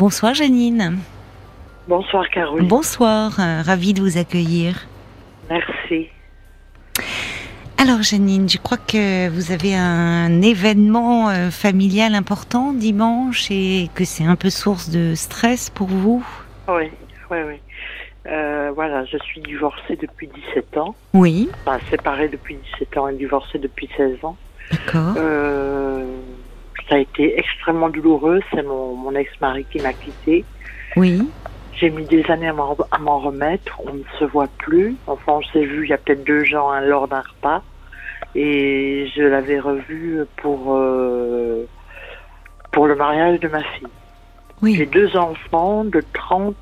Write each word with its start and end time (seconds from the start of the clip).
Bonsoir 0.00 0.32
Janine. 0.32 0.96
Bonsoir 1.86 2.30
Caroline. 2.30 2.66
Bonsoir, 2.66 3.38
euh, 3.38 3.60
ravie 3.60 3.92
de 3.92 4.00
vous 4.00 4.16
accueillir. 4.16 4.86
Merci. 5.50 6.08
Alors 7.76 8.00
Janine, 8.00 8.48
je 8.48 8.56
crois 8.56 8.78
que 8.78 9.28
vous 9.28 9.52
avez 9.52 9.74
un 9.74 10.40
événement 10.40 11.28
euh, 11.28 11.50
familial 11.50 12.14
important 12.14 12.72
dimanche 12.72 13.50
et 13.50 13.90
que 13.94 14.06
c'est 14.06 14.24
un 14.24 14.36
peu 14.36 14.48
source 14.48 14.88
de 14.88 15.14
stress 15.14 15.68
pour 15.68 15.88
vous? 15.88 16.26
Oui, 16.66 16.90
oui, 17.30 17.38
oui. 17.46 17.60
Euh, 18.26 18.72
voilà, 18.74 19.04
je 19.04 19.18
suis 19.18 19.42
divorcée 19.42 19.98
depuis 20.00 20.30
17 20.54 20.78
ans. 20.78 20.94
Oui. 21.12 21.50
Enfin, 21.66 21.78
séparée 21.90 22.28
depuis 22.30 22.56
17 22.78 22.96
ans 22.96 23.08
et 23.08 23.16
divorcée 23.16 23.58
depuis 23.58 23.90
16 23.98 24.24
ans. 24.24 24.38
D'accord. 24.70 25.14
Euh, 25.18 26.06
ça 26.90 26.96
a 26.96 26.98
été 26.98 27.38
extrêmement 27.38 27.88
douloureux. 27.88 28.40
C'est 28.52 28.62
mon, 28.62 28.94
mon 28.94 29.14
ex-mari 29.14 29.64
qui 29.70 29.80
m'a 29.80 29.92
quittée. 29.94 30.44
Oui. 30.96 31.22
J'ai 31.74 31.88
mis 31.88 32.04
des 32.04 32.28
années 32.30 32.48
à 32.48 32.52
m'en 32.98 33.18
remettre. 33.20 33.80
On 33.86 33.94
ne 33.94 34.02
se 34.18 34.24
voit 34.24 34.48
plus. 34.58 34.96
Enfin, 35.06 35.34
on 35.34 35.42
s'est 35.42 35.64
vu 35.64 35.84
il 35.86 35.90
y 35.90 35.92
a 35.94 35.98
peut-être 35.98 36.24
deux 36.24 36.54
ans 36.54 36.70
hein, 36.70 36.80
lors 36.82 37.08
d'un 37.08 37.22
repas. 37.22 37.62
Et 38.34 39.08
je 39.16 39.22
l'avais 39.22 39.58
revu 39.60 40.18
pour, 40.36 40.74
euh, 40.76 41.64
pour 42.72 42.86
le 42.86 42.94
mariage 42.96 43.40
de 43.40 43.48
ma 43.48 43.62
fille. 43.62 43.86
J'ai 44.62 44.82
Oui. 44.82 44.86
deux 44.86 45.16
enfants 45.16 45.84
de 45.84 46.02
30 46.12 46.54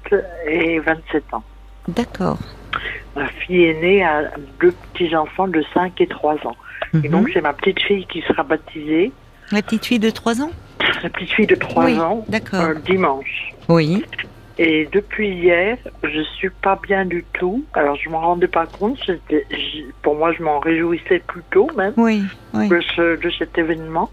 et 0.46 0.78
27 0.78 1.34
ans. 1.34 1.42
D'accord. 1.88 2.38
Ma 3.16 3.26
fille 3.26 3.64
est 3.64 3.80
née 3.80 4.04
à 4.04 4.30
deux 4.60 4.72
petits-enfants 4.92 5.48
de 5.48 5.64
5 5.74 6.00
et 6.00 6.06
3 6.06 6.34
ans. 6.46 6.54
Et 6.94 6.98
Mhm. 6.98 7.08
donc, 7.08 7.30
c'est 7.34 7.40
ma 7.40 7.52
petite 7.54 7.80
fille 7.82 8.06
qui 8.06 8.20
sera 8.22 8.44
baptisée, 8.44 9.10
La 9.52 9.62
petite 9.62 9.86
fille 9.86 9.98
de 9.98 10.10
3 10.10 10.42
ans 10.42 10.50
la 11.02 11.10
petite 11.10 11.30
fille 11.30 11.46
de 11.46 11.54
3 11.54 11.84
Oui, 11.84 11.98
ans, 11.98 12.24
d'accord. 12.28 12.60
euh, 12.60 12.74
dimanche. 12.74 13.52
Oui. 13.68 14.04
Et 14.58 14.88
depuis 14.90 15.28
hier, 15.28 15.76
je 16.02 16.20
suis 16.36 16.50
pas 16.50 16.78
bien 16.82 17.04
du 17.04 17.24
tout. 17.34 17.64
Alors, 17.74 17.94
je 17.96 18.08
m'en 18.10 18.20
rendais 18.20 18.48
pas 18.48 18.66
compte. 18.66 18.98
Pour 20.02 20.16
moi, 20.16 20.32
je 20.32 20.42
m'en 20.42 20.58
réjouissais 20.58 21.20
plutôt 21.26 21.68
même 21.76 21.92
Oui. 21.96 22.22
Oui. 22.54 22.68
de, 22.68 22.80
ce- 22.96 23.20
de 23.20 23.30
cet 23.30 23.56
événement. 23.58 24.10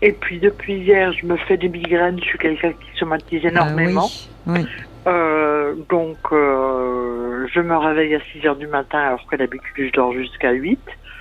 Et 0.00 0.12
puis, 0.12 0.38
depuis 0.38 0.74
hier, 0.74 1.12
je 1.12 1.26
me 1.26 1.36
fais 1.36 1.56
des 1.58 1.68
migraines. 1.68 2.18
Je 2.20 2.24
suis 2.24 2.38
quelqu'un 2.38 2.72
qui 2.72 2.98
somatise 2.98 3.44
énormément. 3.44 4.08
Ah 4.46 4.52
oui. 4.52 4.60
oui. 4.60 4.66
Euh, 5.08 5.74
donc, 5.90 6.16
euh, 6.32 7.46
je 7.52 7.60
me 7.60 7.76
réveille 7.76 8.14
à 8.14 8.20
6 8.32 8.46
heures 8.46 8.56
du 8.56 8.68
matin 8.68 8.98
alors 9.00 9.26
que 9.26 9.36
d'habitude 9.36 9.86
je 9.88 9.92
dors 9.92 10.12
jusqu'à 10.14 10.52
8. 10.52 10.78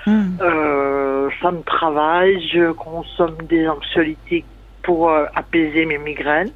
Hum. 0.07 0.37
Euh, 0.41 1.29
ça 1.41 1.51
me 1.51 1.61
travaille, 1.63 2.39
je 2.49 2.71
consomme 2.71 3.37
des 3.47 3.67
anxiolytiques 3.67 4.47
pour 4.83 5.09
euh, 5.09 5.25
apaiser 5.35 5.85
mes 5.85 5.97
migraines. 5.97 6.51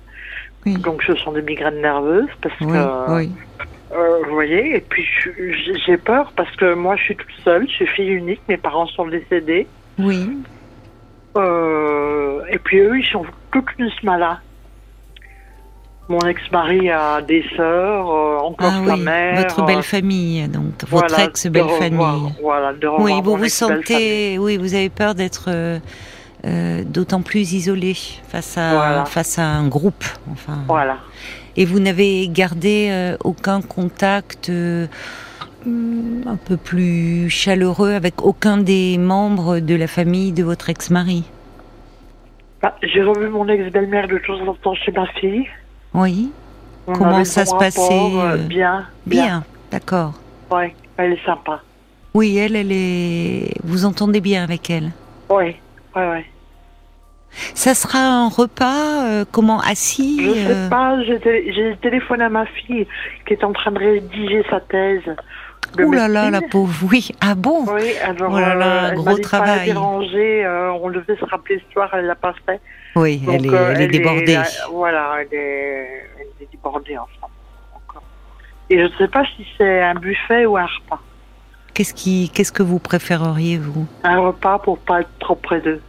Oui. 0.65 0.77
Donc, 0.79 1.03
ce 1.03 1.15
sont 1.15 1.31
des 1.31 1.41
migraines 1.41 1.81
nerveuses 1.81 2.29
parce 2.41 2.59
Oui. 2.61 2.73
que, 2.73 3.15
Oui. 3.15 3.35
euh, 3.91 4.23
vous 4.25 4.33
voyez, 4.33 4.75
et 4.75 4.81
puis 4.81 5.07
j'ai 5.85 5.97
peur 5.97 6.33
parce 6.35 6.53
que 6.55 6.73
moi 6.73 6.95
je 6.95 7.03
suis 7.03 7.15
toute 7.15 7.27
seule, 7.43 7.67
je 7.69 7.73
suis 7.73 7.87
fille 7.87 8.09
unique, 8.09 8.41
mes 8.47 8.57
parents 8.57 8.87
sont 8.87 9.07
décédés. 9.07 9.69
Oui. 9.99 10.43
Euh, 11.37 12.41
et 12.49 12.59
puis 12.59 12.79
eux, 12.79 12.97
ils 12.97 13.05
sont 13.05 13.25
toutes 13.51 13.69
là. 14.03 14.41
Mon 16.07 16.19
ex-mari 16.19 16.89
a 16.91 17.19
des 17.21 17.43
sœurs, 17.57 18.07
euh, 18.09 18.37
encore 18.37 18.71
Ah 18.71 18.85
sa 18.85 18.93
oui. 18.93 19.01
mère. 19.01 19.37
Votre 19.39 19.63
euh, 19.63 19.65
belle 19.65 19.81
famille, 19.83 20.47
donc 20.47 20.65
votre 20.87 21.19
ex-belle 21.19 21.67
famille. 21.79 22.31
Voilà, 22.41 22.73
de 22.73 22.85
revoir 22.87 23.03
Oui, 23.03 23.21
vous 23.23 23.35
vous 23.37 23.49
sentez, 23.49 24.37
oui, 24.37 24.57
vous 24.57 24.75
avez 24.75 24.89
peur 24.89 25.15
d'être 25.15 25.45
euh, 25.47 25.79
d'autant 26.85 27.23
plus 27.23 27.53
isolé 27.53 27.95
face 28.27 28.55
à 28.55 28.73
Voilà. 28.75 29.05
face 29.05 29.39
à 29.39 29.45
un 29.47 29.67
groupe, 29.67 30.05
enfin. 30.31 30.59
Voilà. 30.67 30.97
Et 31.57 31.65
vous 31.65 31.79
n'avez 31.79 32.27
gardé 32.27 32.89
euh, 32.91 33.17
aucun 33.23 33.61
contact 33.61 34.51
un 34.51 36.35
peu 36.45 36.57
plus 36.57 37.31
chaleureux 37.31 37.93
avec 37.93 38.21
aucun 38.23 38.57
des 38.57 38.99
membres 38.99 39.57
de 39.57 39.73
la 39.73 39.87
famille 39.87 40.31
de 40.33 40.43
votre 40.43 40.69
ex-mari? 40.69 41.23
Bah, 42.61 42.75
J'ai 42.83 43.01
revu 43.01 43.27
mon 43.29 43.47
ex-belle-mère 43.49 44.07
de 44.07 44.19
temps 44.19 44.39
en 44.47 44.53
temps 44.53 44.75
chez 44.75 44.91
ma 44.91 45.07
fille. 45.19 45.47
Oui. 45.95 46.31
On 46.87 46.93
Comment 46.93 47.15
avait 47.15 47.25
ça 47.25 47.45
se 47.45 47.55
passait, 47.55 47.81
euh, 47.81 48.33
euh, 48.33 48.37
Bien, 48.37 48.85
Bien, 49.05 49.43
d'accord. 49.71 50.13
Ouais, 50.51 50.75
elle 50.97 51.13
est 51.13 51.25
sympa. 51.25 51.61
Oui, 52.13 52.37
elle, 52.37 52.55
elle 52.55 52.71
est. 52.71 53.51
Vous 53.63 53.85
entendez 53.85 54.21
bien 54.21 54.43
avec 54.43 54.69
elle. 54.69 54.91
Ouais, 55.29 55.59
ouais, 55.95 56.09
ouais. 56.09 56.25
Ça 57.53 57.73
sera 57.73 57.99
un 57.99 58.29
repas 58.29 59.05
euh, 59.07 59.25
comment 59.29 59.59
assis 59.59 60.21
Je 60.23 60.29
euh, 60.29 60.63
sais 60.63 60.69
pas, 60.69 61.03
j'ai 61.03 61.19
té- 61.19 61.51
j'ai 61.53 61.75
téléphoné 61.81 62.23
à 62.25 62.29
ma 62.29 62.45
fille 62.45 62.87
qui 63.27 63.33
est 63.33 63.43
en 63.43 63.51
train 63.51 63.71
de 63.71 63.79
rédiger 63.79 64.43
sa 64.49 64.59
thèse. 64.61 65.01
Ouh 65.79 65.91
là 65.91 66.07
là, 66.07 66.29
la 66.29 66.41
pauvre. 66.41 66.73
Oui. 66.89 67.09
Ah 67.19 67.35
bon 67.35 67.65
Oui, 67.67 67.91
alors 68.03 68.31
Oh 68.33 68.39
là 68.39 68.55
là, 68.55 68.85
euh, 68.85 68.89
elle 68.91 68.95
gros 68.95 69.05
pas 69.05 69.11
la 69.13 69.19
travail. 69.19 69.65
déranger, 69.65 70.45
euh, 70.45 70.71
on 70.73 70.89
devait 70.89 71.17
se 71.17 71.25
rappeler 71.25 71.61
ce 71.67 71.73
soir, 71.73 71.89
elle 71.93 72.05
l'a 72.05 72.15
pas 72.15 72.33
fait. 72.45 72.61
Oui, 72.95 73.17
Donc, 73.17 73.35
elle 73.35 73.45
est, 73.45 73.49
elle 73.57 73.81
est 73.81 73.87
débordée. 73.87 74.35
euh, 74.37 74.43
voilà, 74.71 75.15
elle 75.21 75.37
est, 75.37 76.07
elle 76.19 76.27
est 76.43 76.51
débordée 76.51 76.97
en 76.97 77.07
encore. 77.75 78.03
Et 78.69 78.77
je 78.79 78.83
ne 78.83 78.97
sais 78.97 79.07
pas 79.07 79.23
si 79.35 79.45
c'est 79.57 79.81
un 79.81 79.95
buffet 79.95 80.45
ou 80.45 80.57
un 80.57 80.65
repas. 80.65 81.01
Qu'est-ce 81.73 81.93
qui, 81.93 82.29
qu'est-ce 82.33 82.53
que 82.53 82.63
vous 82.63 82.79
préféreriez 82.79 83.57
vous? 83.57 83.85
Un 84.03 84.19
repas 84.19 84.59
pour 84.59 84.77
pas 84.79 85.01
être 85.01 85.09
trop 85.19 85.35
près 85.35 85.59
d'eux. 85.61 85.81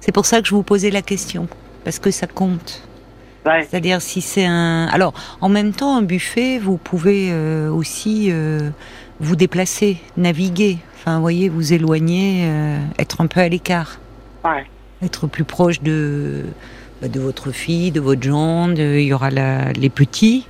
C'est 0.00 0.12
pour 0.12 0.24
ça 0.24 0.40
que 0.40 0.48
je 0.48 0.54
vous 0.54 0.62
posais 0.62 0.90
la 0.90 1.02
question 1.02 1.46
parce 1.84 1.98
que 1.98 2.10
ça 2.10 2.26
compte. 2.26 2.82
Ouais. 3.44 3.66
C'est-à-dire 3.68 4.00
si 4.02 4.20
c'est 4.22 4.46
un. 4.46 4.86
Alors, 4.92 5.12
en 5.40 5.48
même 5.48 5.72
temps, 5.72 5.96
un 5.96 6.02
buffet, 6.02 6.58
vous 6.58 6.76
pouvez 6.78 7.28
euh, 7.30 7.70
aussi 7.70 8.28
euh, 8.30 8.70
vous 9.20 9.36
déplacer, 9.36 9.98
naviguer. 10.16 10.78
Enfin, 10.94 11.16
vous 11.16 11.20
voyez, 11.22 11.48
vous 11.48 11.72
éloigner, 11.72 12.44
euh, 12.46 12.78
être 12.98 13.20
un 13.20 13.26
peu 13.26 13.40
à 13.40 13.48
l'écart, 13.48 13.98
Ouais. 14.44 14.64
Être 15.02 15.26
plus 15.26 15.44
proche 15.44 15.80
de 15.82 16.44
bah, 17.02 17.08
de 17.08 17.18
votre 17.20 17.50
fille, 17.50 17.90
de 17.92 18.00
votre 18.00 18.22
gendre. 18.22 18.78
Il 18.78 19.00
y 19.04 19.12
aura 19.14 19.30
la- 19.30 19.72
les 19.72 19.88
petits. 19.88 20.46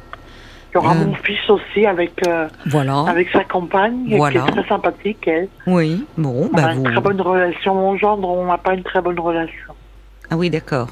Il 0.73 0.75
y 0.75 0.79
aura 0.79 0.95
Euh. 0.95 1.05
mon 1.07 1.15
fils 1.15 1.39
aussi 1.49 1.87
avec, 1.87 2.13
euh, 2.27 2.49
Voilà. 2.67 3.01
avec 3.09 3.29
sa 3.31 3.45
compagne, 3.45 4.17
Voilà. 4.17 4.41
qui 4.43 4.49
est 4.49 4.53
très 4.53 4.69
sympathique, 4.69 5.27
elle. 5.29 5.49
Oui. 5.67 6.05
Bon, 6.19 6.49
On 6.53 6.57
bah 6.57 6.67
a 6.67 6.75
vous. 6.75 6.81
une 6.85 6.91
très 6.93 7.01
bonne 7.01 7.21
relation. 7.21 7.75
Mon 7.75 7.97
gendre, 7.97 8.29
on 8.29 8.47
n'a 8.47 8.59
pas 8.59 8.75
une 8.75 8.83
très 8.83 9.01
bonne 9.01 9.19
relation. 9.19 9.75
Ah 10.31 10.37
oui, 10.37 10.51
d'accord. 10.51 10.89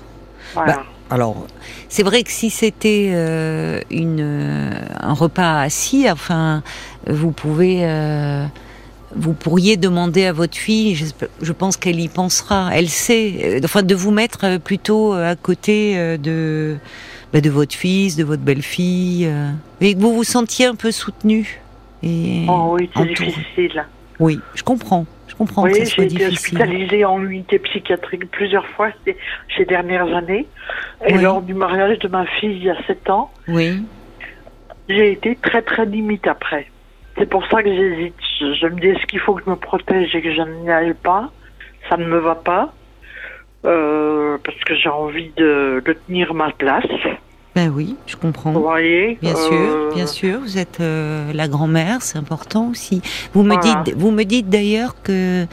Voilà. 0.54 0.74
Bah, 0.74 0.82
Alors, 1.10 1.46
c'est 1.88 2.02
vrai 2.02 2.22
que 2.22 2.30
si 2.30 2.50
c'était 2.50 3.10
euh, 3.14 3.80
une 3.90 4.70
un 5.00 5.12
repas 5.14 5.60
assis, 5.62 6.06
enfin, 6.10 6.62
vous 7.06 7.30
pouvez, 7.32 7.80
vous 9.14 9.32
pourriez 9.32 9.76
demander 9.76 10.26
à 10.26 10.32
votre 10.32 10.56
fille. 10.56 10.94
Je, 10.94 11.06
je 11.40 11.52
pense 11.52 11.76
qu'elle 11.76 12.00
y 12.00 12.08
pensera. 12.08 12.70
Elle 12.72 12.88
sait, 12.88 13.34
euh, 13.42 13.60
enfin, 13.64 13.82
de 13.82 13.94
vous 13.94 14.10
mettre 14.10 14.44
euh, 14.44 14.58
plutôt 14.58 15.12
à 15.12 15.34
côté 15.36 15.94
euh, 15.96 16.16
de 16.16 16.76
bah, 17.32 17.40
de 17.40 17.50
votre 17.50 17.74
fils, 17.74 18.16
de 18.16 18.24
votre 18.24 18.42
belle-fille, 18.42 19.26
euh, 19.26 19.50
et 19.80 19.94
que 19.94 20.00
vous 20.00 20.14
vous 20.14 20.24
sentiez 20.24 20.66
un 20.66 20.74
peu 20.74 20.90
soutenu. 20.90 21.60
Et 22.02 22.44
oh 22.48 22.76
oui, 22.78 22.88
c'est 22.96 23.06
difficile. 23.06 23.84
Oui, 24.20 24.38
je 24.54 24.62
comprends. 24.62 25.06
Je 25.26 25.34
comprends 25.34 25.62
Oui, 25.64 25.72
que 25.72 25.84
ce 25.84 25.94
j'ai 25.96 26.04
été 26.04 26.26
hospitalisée 26.26 27.04
en 27.04 27.22
unité 27.22 27.58
psychiatrique 27.58 28.30
plusieurs 28.30 28.66
fois 28.68 28.90
ces, 29.04 29.16
ces 29.56 29.64
dernières 29.64 30.12
années. 30.16 30.46
Et 31.06 31.14
Oui. 31.14 31.22
lors 31.22 31.42
du 31.42 31.54
mariage 31.54 31.98
de 31.98 32.08
ma 32.08 32.24
fille 32.26 32.56
il 32.56 32.64
y 32.64 32.70
a 32.70 32.76
sept 32.86 33.08
ans, 33.10 33.30
Oui, 33.46 33.82
j'ai 34.88 35.12
été 35.12 35.36
très 35.36 35.62
très 35.62 35.86
limite 35.86 36.26
après. 36.26 36.70
C'est 37.18 37.28
pour 37.28 37.44
ça 37.48 37.62
que 37.62 37.68
j'hésite. 37.74 38.14
Je, 38.40 38.54
je 38.54 38.66
me 38.66 38.80
dis 38.80 38.88
est-ce 38.88 39.06
qu'il 39.06 39.20
faut 39.20 39.34
que 39.34 39.42
je 39.44 39.50
me 39.50 39.56
protège 39.56 40.14
et 40.14 40.22
que 40.22 40.32
je 40.32 40.42
n'y 40.62 40.70
aille 40.70 40.94
pas? 40.94 41.30
Ça 41.88 41.96
ne 41.96 42.04
me 42.04 42.18
va 42.18 42.34
pas. 42.34 42.72
Euh, 43.64 44.38
parce 44.44 44.58
que 44.60 44.74
j'ai 44.76 44.88
envie 44.88 45.30
de, 45.36 45.82
de 45.84 45.92
tenir 46.06 46.32
ma 46.32 46.50
place. 46.52 46.86
ben 47.56 47.70
oui, 47.74 47.96
je 48.06 48.14
comprends. 48.16 48.52
Vous 48.52 48.62
voyez 48.62 49.18
Bien 49.20 49.34
Euh, 49.34 49.48
sûr, 49.88 49.94
bien 49.94 50.06
sûr. 50.06 50.38
Vous 50.40 50.58
êtes 50.58 50.80
euh, 50.80 51.32
la 51.32 51.48
grand-mère, 51.48 52.00
c'est 52.02 52.18
important 52.18 52.68
aussi. 52.68 53.02
Vous 53.34 53.42
me 53.42 53.54
Voilà. 53.56 53.82
dites, 53.84 53.96
vous 53.96 54.12
me 54.12 54.22
dites 54.24 54.48
d'ailleurs 54.48 54.94
que 55.02 55.46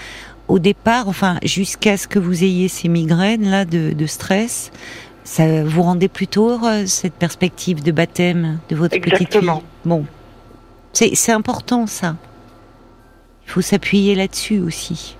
au 0.48 0.60
départ, 0.60 1.08
enfin 1.08 1.38
jusqu'à 1.44 1.98
ce 1.98 2.08
que 2.08 2.20
vous 2.20 2.44
ayez 2.44 2.68
ces 2.68 2.88
migraines 2.90 3.50
là 3.50 3.66
de, 3.66 3.94
de 3.94 4.06
stress, 4.06 4.72
ça 5.24 5.64
vous 5.64 5.82
rendait 5.82 6.08
plutôt 6.08 6.52
heureuse 6.52 6.90
cette 6.92 7.16
perspective 7.16 7.82
de 7.84 7.92
baptême 7.92 8.60
de 8.70 8.76
votre 8.76 8.96
petite 9.00 9.22
Exactement. 9.34 9.56
fille. 9.58 9.66
Bon, 9.86 10.06
c'est 10.96 11.32
important 11.32 11.88
ça. 11.88 12.16
Il 13.46 13.52
faut 13.52 13.62
s'appuyer 13.62 14.16
là-dessus 14.16 14.60
aussi. 14.60 15.18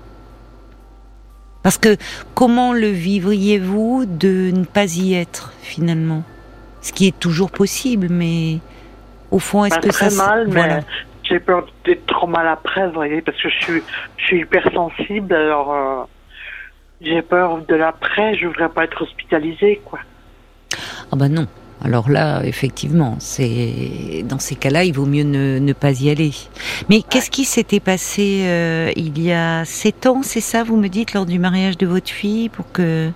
Parce 1.62 1.78
que 1.78 1.96
comment 2.34 2.72
le 2.72 2.88
vivriez-vous 2.88 4.06
de 4.06 4.50
ne 4.54 4.64
pas 4.64 4.96
y 4.96 5.14
être 5.14 5.52
finalement? 5.62 6.22
Ce 6.80 6.92
qui 6.92 7.08
est 7.08 7.18
toujours 7.18 7.50
possible, 7.50 8.08
mais 8.08 8.58
au 9.30 9.38
fond, 9.38 9.64
est-ce 9.64 9.78
que 9.80 9.88
très 9.88 10.10
ça... 10.10 10.26
mal, 10.26 10.46
mais 10.46 10.52
voilà. 10.52 10.80
j'ai 11.24 11.40
peur 11.40 11.66
d'être 11.84 12.06
trop 12.06 12.28
mal 12.28 12.46
après, 12.46 12.86
vous 12.86 12.94
voyez, 12.94 13.20
parce 13.20 13.40
que 13.42 13.48
je 13.48 13.64
suis, 13.64 13.82
je 14.16 14.24
suis 14.24 14.40
hypersensible, 14.40 15.34
alors 15.34 15.72
euh, 15.74 16.04
j'ai 17.00 17.22
peur 17.22 17.58
de 17.68 17.74
l'après, 17.74 18.36
je 18.36 18.46
voudrais 18.46 18.68
pas 18.68 18.84
être 18.84 19.02
hospitalisée, 19.02 19.80
quoi. 19.84 19.98
Ah 21.10 21.16
bah 21.16 21.28
non. 21.28 21.46
Alors 21.84 22.08
là, 22.08 22.42
effectivement, 22.44 23.16
c'est 23.18 24.24
dans 24.24 24.38
ces 24.38 24.56
cas-là, 24.56 24.84
il 24.84 24.94
vaut 24.94 25.06
mieux 25.06 25.24
ne, 25.24 25.72
pas 25.72 25.92
y 26.00 26.10
aller. 26.10 26.32
Mais 26.88 27.02
qu'est-ce 27.02 27.30
qui 27.30 27.44
s'était 27.44 27.80
passé 27.80 28.44
euh, 28.46 28.90
il 28.96 29.22
y 29.22 29.32
a 29.32 29.64
sept 29.64 30.06
ans, 30.06 30.22
c'est 30.22 30.40
ça, 30.40 30.64
vous 30.64 30.76
me 30.76 30.88
dites, 30.88 31.12
lors 31.12 31.26
du 31.26 31.38
mariage 31.38 31.76
de 31.76 31.86
votre 31.86 32.10
fille, 32.10 32.48
pour 32.48 32.70
que 32.72 33.10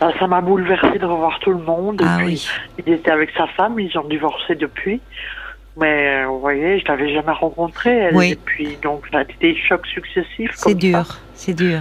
bah, 0.00 0.12
ça 0.18 0.26
m'a 0.26 0.40
bouleversé 0.40 0.98
de 0.98 1.04
revoir 1.04 1.38
tout 1.40 1.50
le 1.50 1.58
monde. 1.58 2.02
Ah 2.04 2.18
oui. 2.24 2.46
Il 2.86 2.92
était 2.92 3.10
avec 3.10 3.30
sa 3.36 3.46
femme, 3.48 3.78
ils 3.78 3.96
ont 3.98 4.06
divorcé 4.06 4.54
depuis. 4.54 5.00
Mais 5.78 6.22
euh, 6.24 6.26
vous 6.28 6.40
voyez, 6.40 6.80
je 6.80 6.86
l'avais 6.86 7.12
jamais 7.12 7.32
rencontré. 7.32 7.90
Elle, 7.90 8.16
oui. 8.16 8.32
Et 8.32 8.36
puis 8.36 8.78
donc, 8.82 9.04
ça 9.12 9.18
a 9.18 9.22
été 9.22 9.34
des 9.40 9.56
chocs 9.56 9.86
successifs. 9.86 10.50
C'est 10.54 10.74
dur, 10.74 11.18
c'est 11.34 11.54
dur. 11.54 11.80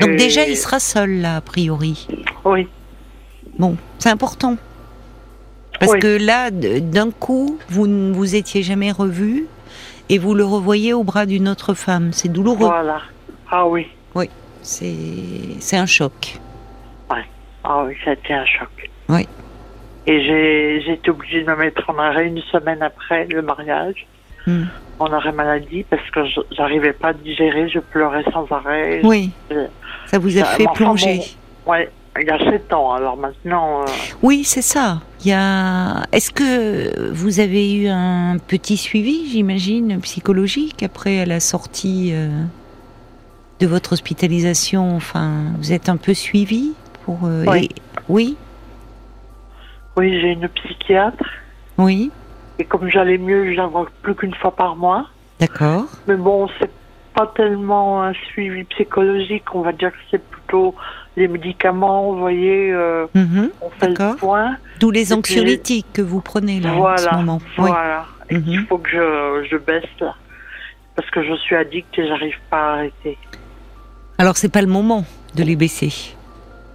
Donc 0.00 0.16
déjà, 0.16 0.44
il 0.44 0.56
sera 0.56 0.80
seul 0.80 1.20
là, 1.20 1.36
a 1.36 1.40
priori. 1.40 2.08
Oui. 2.44 2.68
Bon, 3.58 3.76
c'est 3.98 4.10
important. 4.10 4.56
Parce 5.80 5.96
que 5.96 6.24
là, 6.24 6.50
d'un 6.50 7.10
coup, 7.10 7.58
vous 7.68 7.86
ne 7.86 8.12
vous 8.12 8.34
étiez 8.34 8.62
jamais 8.62 8.90
revu 8.90 9.46
et 10.08 10.18
vous 10.18 10.34
le 10.34 10.44
revoyez 10.44 10.92
au 10.92 11.04
bras 11.04 11.26
d'une 11.26 11.48
autre 11.48 11.74
femme. 11.74 12.12
C'est 12.12 12.28
douloureux. 12.28 12.66
Voilà. 12.66 13.00
Ah 13.50 13.66
oui. 13.66 13.86
Oui, 14.14 14.28
c'est 14.62 15.76
un 15.76 15.86
choc. 15.86 16.38
Ouais. 17.10 17.24
Ah 17.64 17.84
oui, 17.84 17.94
ça 18.04 18.10
a 18.10 18.12
été 18.14 18.34
un 18.34 18.46
choc. 18.46 18.90
Oui. 19.08 19.26
Et 20.06 20.22
j'ai 20.84 20.92
été 20.92 21.10
obligée 21.10 21.42
de 21.42 21.50
me 21.50 21.56
mettre 21.56 21.88
en 21.90 21.98
arrêt 21.98 22.26
une 22.26 22.40
semaine 22.50 22.82
après 22.82 23.26
le 23.26 23.42
mariage. 23.42 24.06
Hmm. 24.46 24.64
En 24.98 25.12
arrêt 25.12 25.32
maladie 25.32 25.84
parce 25.88 26.10
que 26.10 26.20
j'arrivais 26.50 26.92
pas 26.92 27.08
à 27.08 27.12
digérer, 27.12 27.68
je 27.68 27.78
pleurais 27.78 28.24
sans 28.32 28.50
arrêt. 28.50 29.00
Oui. 29.04 29.30
Ça 30.06 30.18
vous 30.18 30.38
a 30.38 30.44
fait 30.44 30.66
plonger. 30.74 31.20
ouais, 31.66 31.90
il 32.20 32.26
y 32.26 32.30
a 32.30 32.38
sept 32.50 32.72
ans, 32.72 32.92
alors 32.92 33.16
maintenant. 33.16 33.82
Euh, 33.82 33.86
oui, 34.22 34.44
c'est 34.44 34.62
ça. 34.62 35.00
Il 35.20 35.28
y 35.28 35.32
a. 35.32 36.04
Est-ce 36.12 36.30
que 36.30 37.10
vous 37.10 37.40
avez 37.40 37.74
eu 37.74 37.88
un 37.88 38.38
petit 38.38 38.76
suivi, 38.76 39.28
j'imagine, 39.30 40.00
psychologique 40.00 40.82
après 40.82 41.26
la 41.26 41.40
sortie 41.40 42.10
euh, 42.12 42.28
de 43.60 43.66
votre 43.66 43.92
hospitalisation? 43.92 44.96
Enfin, 44.96 45.52
vous 45.58 45.72
êtes 45.72 45.88
un 45.88 45.96
peu 45.96 46.14
suivi 46.14 46.72
pour. 47.04 47.20
Euh, 47.24 47.44
oui. 47.46 47.68
Oui? 48.08 48.36
Oui, 49.96 50.20
j'ai 50.20 50.32
une 50.32 50.48
psychiatre. 50.48 51.24
Oui. 51.76 52.10
Et 52.58 52.64
comme 52.64 52.88
j'allais 52.88 53.18
mieux, 53.18 53.52
je 53.52 53.56
la 53.56 53.66
vois 53.66 53.86
plus 54.02 54.14
qu'une 54.14 54.34
fois 54.34 54.54
par 54.54 54.76
mois. 54.76 55.06
D'accord. 55.40 55.86
Mais 56.08 56.16
bon, 56.16 56.48
c'est 56.58 56.70
pas 57.14 57.26
tellement 57.34 58.02
un 58.02 58.12
suivi 58.12 58.64
psychologique, 58.64 59.54
on 59.54 59.62
va 59.62 59.72
dire 59.72 59.90
que 59.90 59.98
c'est 60.10 60.22
plutôt 60.22 60.74
les 61.18 61.28
médicaments, 61.28 62.12
vous 62.12 62.18
voyez, 62.18 62.72
euh, 62.72 63.06
mhm, 63.14 63.50
on 63.60 63.70
fait 63.70 63.88
le 63.88 64.16
point. 64.16 64.56
D'où 64.80 64.90
les 64.90 65.12
anxiolytiques 65.12 65.86
que 65.92 66.02
vous 66.02 66.20
prenez 66.20 66.60
là 66.60 66.72
voilà, 66.72 66.94
en 66.94 66.98
ce 67.10 67.16
moment. 67.16 67.40
Voilà. 67.56 68.06
Mhm. 68.30 68.42
Il 68.46 68.66
faut 68.66 68.78
que 68.78 68.90
je, 68.90 69.48
je 69.50 69.56
baisse 69.56 69.84
là. 70.00 70.14
Parce 70.96 71.10
que 71.10 71.22
je 71.22 71.34
suis 71.34 71.54
addict 71.54 71.98
et 71.98 72.08
j'arrive 72.08 72.36
pas 72.50 72.56
à 72.56 72.72
arrêter. 72.74 73.18
Alors 74.18 74.36
c'est 74.36 74.48
pas 74.48 74.62
le 74.62 74.68
moment 74.68 75.04
de 75.34 75.42
les 75.42 75.56
baisser. 75.56 75.92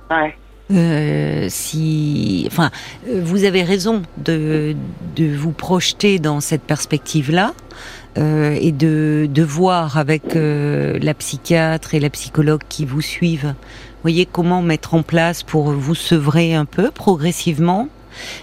Ouais. 0.09 0.35
Euh, 0.71 1.47
si, 1.49 2.47
enfin, 2.47 2.71
euh, 3.07 3.21
vous 3.23 3.43
avez 3.43 3.63
raison 3.63 4.01
de, 4.17 4.75
de 5.15 5.35
vous 5.35 5.51
projeter 5.51 6.19
dans 6.19 6.39
cette 6.39 6.63
perspective-là. 6.63 7.53
Euh, 8.15 8.55
et 8.61 8.71
de, 8.71 9.27
de 9.27 9.41
voir 9.41 9.97
avec 9.97 10.35
euh, 10.35 10.99
la 11.01 11.15
psychiatre 11.15 11.95
et 11.95 11.99
la 11.99 12.11
psychologue 12.11 12.61
qui 12.69 12.85
vous 12.85 13.01
suivent, 13.01 13.55
voyez 14.03 14.25
comment 14.25 14.61
mettre 14.61 14.93
en 14.93 15.01
place 15.01 15.43
pour 15.43 15.71
vous 15.71 15.95
sevrer 15.95 16.53
un 16.53 16.65
peu 16.65 16.91
progressivement. 16.91 17.87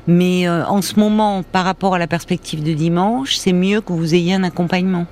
Mais 0.08 0.48
euh, 0.48 0.64
en 0.66 0.82
ce 0.82 0.98
moment, 0.98 1.42
par 1.42 1.64
rapport 1.64 1.94
à 1.94 1.98
la 1.98 2.06
perspective 2.06 2.64
de 2.64 2.72
dimanche, 2.72 3.36
c'est 3.36 3.52
mieux 3.52 3.80
que 3.80 3.92
vous 3.92 4.14
ayez 4.14 4.34
un 4.34 4.42
accompagnement. 4.42 5.06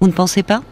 Vous 0.00 0.08
ne 0.08 0.12
pensez 0.12 0.42
pas? 0.42 0.62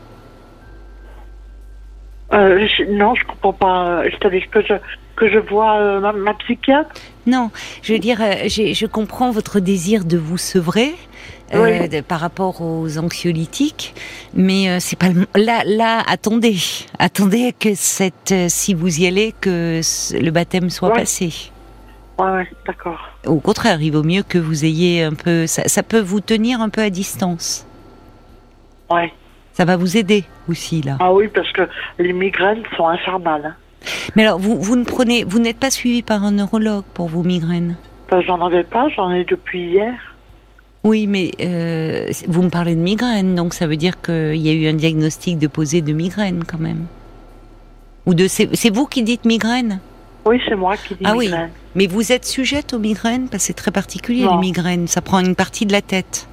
Non, 2.33 3.15
je 3.15 3.25
comprends 3.27 3.53
pas. 3.53 4.03
C'est-à-dire 4.05 4.49
que 4.51 4.63
je, 4.63 4.75
que 5.17 5.31
je 5.31 5.39
vois 5.39 6.01
ma, 6.13 6.35
psychiatre 6.35 6.91
Non, 7.27 7.51
je 7.83 7.93
veux 7.93 7.99
dire, 7.99 8.19
je 8.19 8.87
comprends 8.87 9.31
votre 9.31 9.61
désir 9.61 10.05
de 10.05 10.17
vous 10.17 10.39
sevrer, 10.39 10.95
euh, 11.55 12.03
par 12.07 12.21
rapport 12.21 12.61
aux 12.61 12.99
anxiolytiques, 12.99 13.95
mais 14.35 14.69
euh, 14.69 14.79
c'est 14.81 14.99
pas 14.99 15.09
le... 15.09 15.27
là. 15.35 15.63
Là, 15.65 16.03
attendez, 16.07 16.57
attendez 16.99 17.55
que 17.59 17.75
cette, 17.75 18.33
euh, 18.33 18.47
si 18.49 18.75
vous 18.75 19.01
y 19.01 19.07
allez, 19.07 19.35
que 19.41 19.81
le 20.13 20.31
baptême 20.31 20.71
soit 20.71 20.93
passé. 20.93 21.51
Ouais, 22.19 22.31
ouais, 22.31 22.49
d'accord. 22.67 23.01
Au 23.27 23.41
contraire, 23.41 23.81
il 23.81 23.91
vaut 23.91 24.03
mieux 24.03 24.23
que 24.23 24.39
vous 24.39 24.65
ayez 24.65 25.03
un 25.03 25.15
peu. 25.15 25.47
Ça, 25.47 25.69
ça 25.69 25.83
peut 25.83 26.01
vous 26.01 26.21
tenir 26.21 26.61
un 26.61 26.69
peu 26.69 26.83
à 26.83 26.91
distance. 26.91 27.67
Ouais. 28.91 29.13
Ça 29.53 29.65
va 29.65 29.77
vous 29.77 29.97
aider 29.97 30.25
aussi 30.49 30.83
là. 30.83 30.97
Ah 31.01 31.13
oui, 31.13 31.29
parce 31.29 31.51
que 31.53 31.69
les 31.99 32.13
migraines 32.13 32.63
sont 32.77 32.89
infernales. 32.89 33.47
Hein. 33.47 33.57
Mais 34.17 34.25
alors, 34.25 34.39
vous, 34.39 34.61
vous 34.61 34.77
ne 34.77 34.85
prenez, 34.85 35.25
vous 35.25 35.39
n'êtes 35.39 35.59
pas 35.59 35.71
suivi 35.71 36.03
par 36.03 36.25
un 36.25 36.33
neurologue 36.33 36.85
pour 36.95 37.09
vos 37.09 37.23
migraines? 37.23 37.77
Ben, 38.11 38.21
J'en 38.21 38.41
avais 38.45 38.65
pas, 38.65 38.89
j'en 38.91 39.11
ai 39.11 39.25
depuis 39.25 39.63
hier. 39.63 39.95
Oui, 40.85 41.07
mais 41.07 41.31
euh, 41.41 42.11
vous 42.27 42.43
me 42.43 42.51
parlez 42.51 42.75
de 42.75 42.81
migraine, 42.81 43.37
donc 43.37 43.55
ça 43.55 43.67
veut 43.67 43.77
dire 43.77 44.01
qu'il 44.01 44.37
y 44.37 44.49
a 44.49 44.53
eu 44.53 44.67
un 44.67 44.75
diagnostic 44.75 45.39
de 45.39 45.47
posé 45.47 45.81
de 45.81 45.93
migraine 45.93 46.43
quand 46.45 46.59
même. 46.59 46.87
Ou 48.07 48.15
de 48.15 48.27
c'est 48.27 48.71
vous 48.71 48.87
qui 48.87 49.05
dites 49.05 49.25
migraine? 49.25 49.79
Oui, 50.25 50.41
c'est 50.49 50.57
moi 50.57 50.77
qui 50.77 50.95
dis 50.95 51.03
ah 51.05 51.15
migraine. 51.15 51.51
oui, 51.53 51.61
mais 51.77 51.87
vous 51.87 52.11
êtes 52.11 52.25
sujette 52.25 52.75
aux 52.75 52.81
migraines? 52.81 53.29
Parce 53.29 53.45
que 53.45 53.47
c'est 53.49 53.53
très 53.53 53.71
particulier 53.71 54.27
les 54.29 54.37
migraines. 54.39 54.89
Ça 54.89 55.01
prend 55.01 55.21
une 55.21 55.37
partie 55.37 55.67
de 55.67 55.73
la 55.73 55.83
tête 55.83 56.27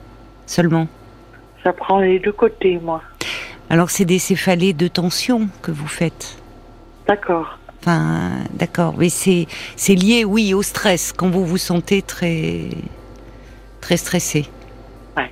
seulement. 0.48 0.88
Ça 1.64 1.72
prend 1.72 2.00
les 2.00 2.18
deux 2.18 2.32
côtés, 2.32 2.80
moi. 2.82 3.04
Alors 3.70 3.92
c'est 3.92 4.06
des 4.06 4.18
céphalées 4.18 4.74
de 4.74 4.88
tension 4.88 5.48
que 5.62 5.70
vous 5.70 5.88
faites. 5.88 6.38
D'accord. 7.08 7.60
Enfin, 7.82 8.32
d'accord, 8.54 8.96
mais 8.98 9.10
c'est 9.10 9.46
c'est 9.76 9.96
lié, 9.96 10.26
oui, 10.26 10.56
au 10.56 10.64
stress 10.64 11.14
quand 11.16 11.30
vous 11.30 11.46
vous 11.46 11.58
sentez 11.58 12.02
très 12.02 12.70
Très 13.82 13.98
stressé. 13.98 14.46
Ouais. 15.18 15.32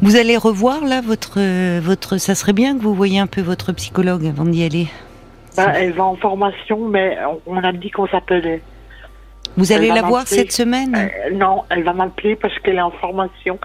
Vous 0.00 0.16
allez 0.16 0.36
revoir 0.36 0.84
là 0.84 1.00
votre 1.00 1.38
votre. 1.80 2.18
Ça 2.18 2.34
serait 2.34 2.52
bien 2.52 2.76
que 2.76 2.82
vous 2.82 2.94
voyiez 2.94 3.18
un 3.18 3.26
peu 3.26 3.40
votre 3.40 3.72
psychologue 3.72 4.26
avant 4.26 4.44
d'y 4.44 4.64
aller. 4.64 4.88
Bah, 5.56 5.72
elle 5.74 5.92
va 5.92 6.04
en 6.04 6.16
formation, 6.16 6.88
mais 6.88 7.18
on 7.46 7.56
a 7.56 7.72
dit 7.72 7.90
qu'on 7.90 8.06
s'appelait. 8.06 8.62
Vous 9.56 9.72
allez 9.72 9.88
la 9.88 10.02
voir 10.02 10.26
cette 10.26 10.52
semaine? 10.52 10.94
Euh, 10.96 11.34
Non, 11.34 11.64
elle 11.70 11.82
va 11.82 11.92
m'appeler 11.92 12.36
parce 12.36 12.56
qu'elle 12.60 12.76
est 12.76 12.82
en 12.82 12.92
formation. 12.92 13.58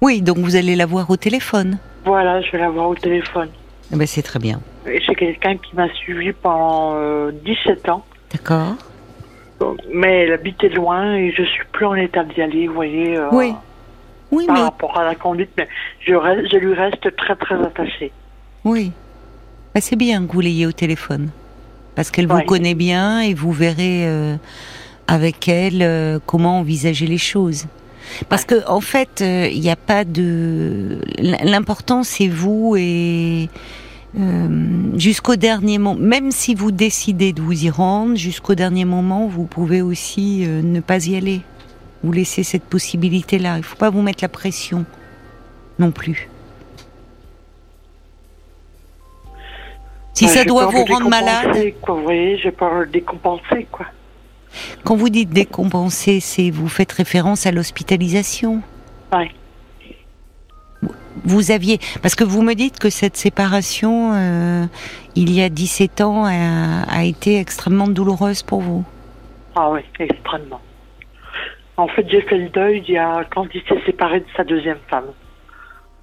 Oui, 0.00 0.22
donc 0.22 0.38
vous 0.38 0.56
allez 0.56 0.76
la 0.76 0.86
voir 0.86 1.08
au 1.10 1.16
téléphone. 1.16 1.78
Voilà, 2.04 2.40
je 2.42 2.50
vais 2.52 2.58
la 2.58 2.70
voir 2.70 2.88
au 2.88 2.94
téléphone. 2.94 3.48
Eh 3.92 3.96
ben, 3.96 4.06
c'est 4.06 4.22
très 4.22 4.38
bien. 4.38 4.60
C'est 4.84 5.14
quelqu'un 5.14 5.56
qui 5.56 5.76
m'a 5.76 5.88
suivi 5.94 6.32
pendant 6.32 7.30
17 7.30 7.88
euh, 7.88 7.92
ans. 7.92 8.04
D'accord. 8.32 8.76
Mais 9.92 10.24
elle 10.24 10.32
habitait 10.32 10.68
loin 10.68 11.14
et 11.14 11.32
je 11.32 11.42
suis 11.42 11.64
plus 11.72 11.86
en 11.86 11.94
état 11.94 12.24
d'y 12.24 12.42
aller, 12.42 12.66
vous 12.66 12.74
voyez. 12.74 13.16
Euh, 13.16 13.28
oui. 13.32 13.54
Oui, 14.30 14.46
par 14.46 14.62
rapport 14.62 14.98
à 14.98 15.04
la 15.04 15.14
conduite, 15.14 15.50
mais 15.56 15.68
je, 16.00 16.12
je 16.12 16.56
lui 16.56 16.74
reste 16.74 17.14
très 17.14 17.36
très 17.36 17.54
attachée. 17.62 18.10
Oui. 18.64 18.90
Bah, 19.74 19.80
c'est 19.80 19.96
bien 19.96 20.26
que 20.26 20.32
vous 20.32 20.40
l'ayez 20.40 20.66
au 20.66 20.72
téléphone. 20.72 21.30
Parce 21.94 22.10
qu'elle 22.10 22.26
vous 22.26 22.42
connaît 22.42 22.74
bien 22.74 23.20
et 23.20 23.34
vous 23.34 23.52
verrez 23.52 24.08
euh, 24.08 24.34
avec 25.06 25.46
elle 25.46 25.82
euh, 25.82 26.18
comment 26.26 26.58
envisager 26.58 27.06
les 27.06 27.18
choses. 27.18 27.66
Parce 28.28 28.44
que 28.44 28.68
en 28.68 28.80
fait, 28.80 29.20
il 29.20 29.60
n'y 29.60 29.70
a 29.70 29.76
pas 29.76 30.04
de. 30.04 31.00
L'important, 31.18 32.02
c'est 32.02 32.26
vous 32.26 32.74
et 32.76 33.48
euh, 34.18 34.96
jusqu'au 34.96 35.36
dernier 35.36 35.78
moment, 35.78 36.00
même 36.00 36.30
si 36.30 36.54
vous 36.54 36.70
décidez 36.70 37.32
de 37.32 37.42
vous 37.42 37.64
y 37.64 37.70
rendre, 37.70 38.16
jusqu'au 38.16 38.54
dernier 38.54 38.84
moment, 38.84 39.26
vous 39.26 39.44
pouvez 39.44 39.82
aussi 39.82 40.44
euh, 40.46 40.62
ne 40.62 40.80
pas 40.80 41.06
y 41.06 41.16
aller. 41.16 41.40
Vous 42.02 42.12
laisser 42.12 42.42
cette 42.42 42.64
possibilité-là. 42.64 43.56
Il 43.56 43.60
ne 43.60 43.64
faut 43.64 43.76
pas 43.76 43.90
vous 43.90 44.02
mettre 44.02 44.22
la 44.22 44.28
pression 44.28 44.84
non 45.78 45.90
plus. 45.90 46.28
Si 50.12 50.28
ça 50.28 50.44
doit 50.44 50.66
vous 50.66 50.84
rendre 50.84 51.08
malade. 51.08 51.56
Quoi, 51.80 51.96
vous 51.96 52.02
voyez, 52.02 52.38
j'ai 52.38 52.52
peur 52.52 52.86
de 52.86 52.92
décompenser, 52.92 53.66
quoi. 53.70 53.86
Quand 54.84 54.94
vous 54.94 55.08
dites 55.08 55.30
décompenser, 55.30 56.20
c'est 56.20 56.50
vous 56.50 56.68
faites 56.68 56.92
référence 56.92 57.46
à 57.46 57.50
l'hospitalisation. 57.50 58.62
Oui 59.12 59.30
vous 61.24 61.50
aviez 61.50 61.78
parce 62.02 62.14
que 62.14 62.24
vous 62.24 62.42
me 62.42 62.54
dites 62.54 62.78
que 62.78 62.90
cette 62.90 63.16
séparation 63.16 64.12
euh, 64.14 64.64
il 65.14 65.32
y 65.32 65.42
a 65.42 65.48
17 65.48 66.00
ans 66.00 66.24
a, 66.24 67.04
été 67.04 67.38
extrêmement 67.38 67.88
douloureuse 67.88 68.42
pour 68.42 68.60
vous. 68.60 68.84
Ah 69.54 69.70
oui, 69.70 69.80
extrêmement. 69.98 70.60
En 71.76 71.88
fait, 71.88 72.08
j'ai 72.08 72.22
fait 72.22 72.38
le 72.38 72.48
deuil 72.48 72.82
il 72.86 72.94
y 72.94 72.98
a 72.98 73.24
quand 73.32 73.46
il 73.54 73.62
s'est 73.62 73.80
séparé 73.86 74.20
de 74.20 74.26
sa 74.36 74.44
deuxième 74.44 74.78
femme. 74.88 75.06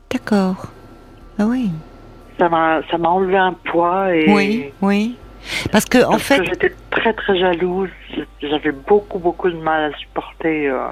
D'accord. 0.10 0.68
Ah 1.40 1.46
oui. 1.46 1.70
Ça 2.38 2.50
m'a 2.50 2.82
ça 2.90 2.98
m'a 2.98 3.10
enlevé 3.10 3.38
un 3.38 3.54
poids 3.54 4.16
et 4.16 4.30
Oui, 4.30 4.72
oui. 4.82 5.16
Parce 5.72 5.86
que 5.86 6.04
en 6.06 6.20
fait, 6.20 6.44
j'étais 6.44 6.74
très 6.92 7.14
très 7.14 7.38
jalouse. 7.38 7.90
J'avais 8.42 8.72
beaucoup 8.72 9.20
beaucoup 9.20 9.50
de 9.50 9.58
mal 9.58 9.94
à 9.94 9.98
supporter. 9.98 10.68
euh, 10.68 10.90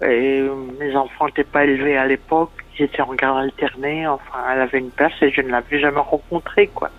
et 0.00 0.40
euh, 0.40 0.54
mes 0.78 0.94
enfants 0.94 1.26
n'étaient 1.26 1.44
pas 1.44 1.64
élevés 1.64 1.96
à 1.96 2.06
l'époque. 2.06 2.52
Étaient 2.80 3.02
en 3.02 3.14
garde 3.14 3.38
alternée. 3.38 4.06
Enfin, 4.06 4.38
elle 4.52 4.60
avait 4.60 4.78
une 4.78 4.90
place 4.90 5.12
et 5.20 5.30
je 5.30 5.40
ne 5.40 5.48
l'avais 5.48 5.80
jamais 5.80 6.00
rencontrée, 6.00 6.68
quoi. 6.68 6.90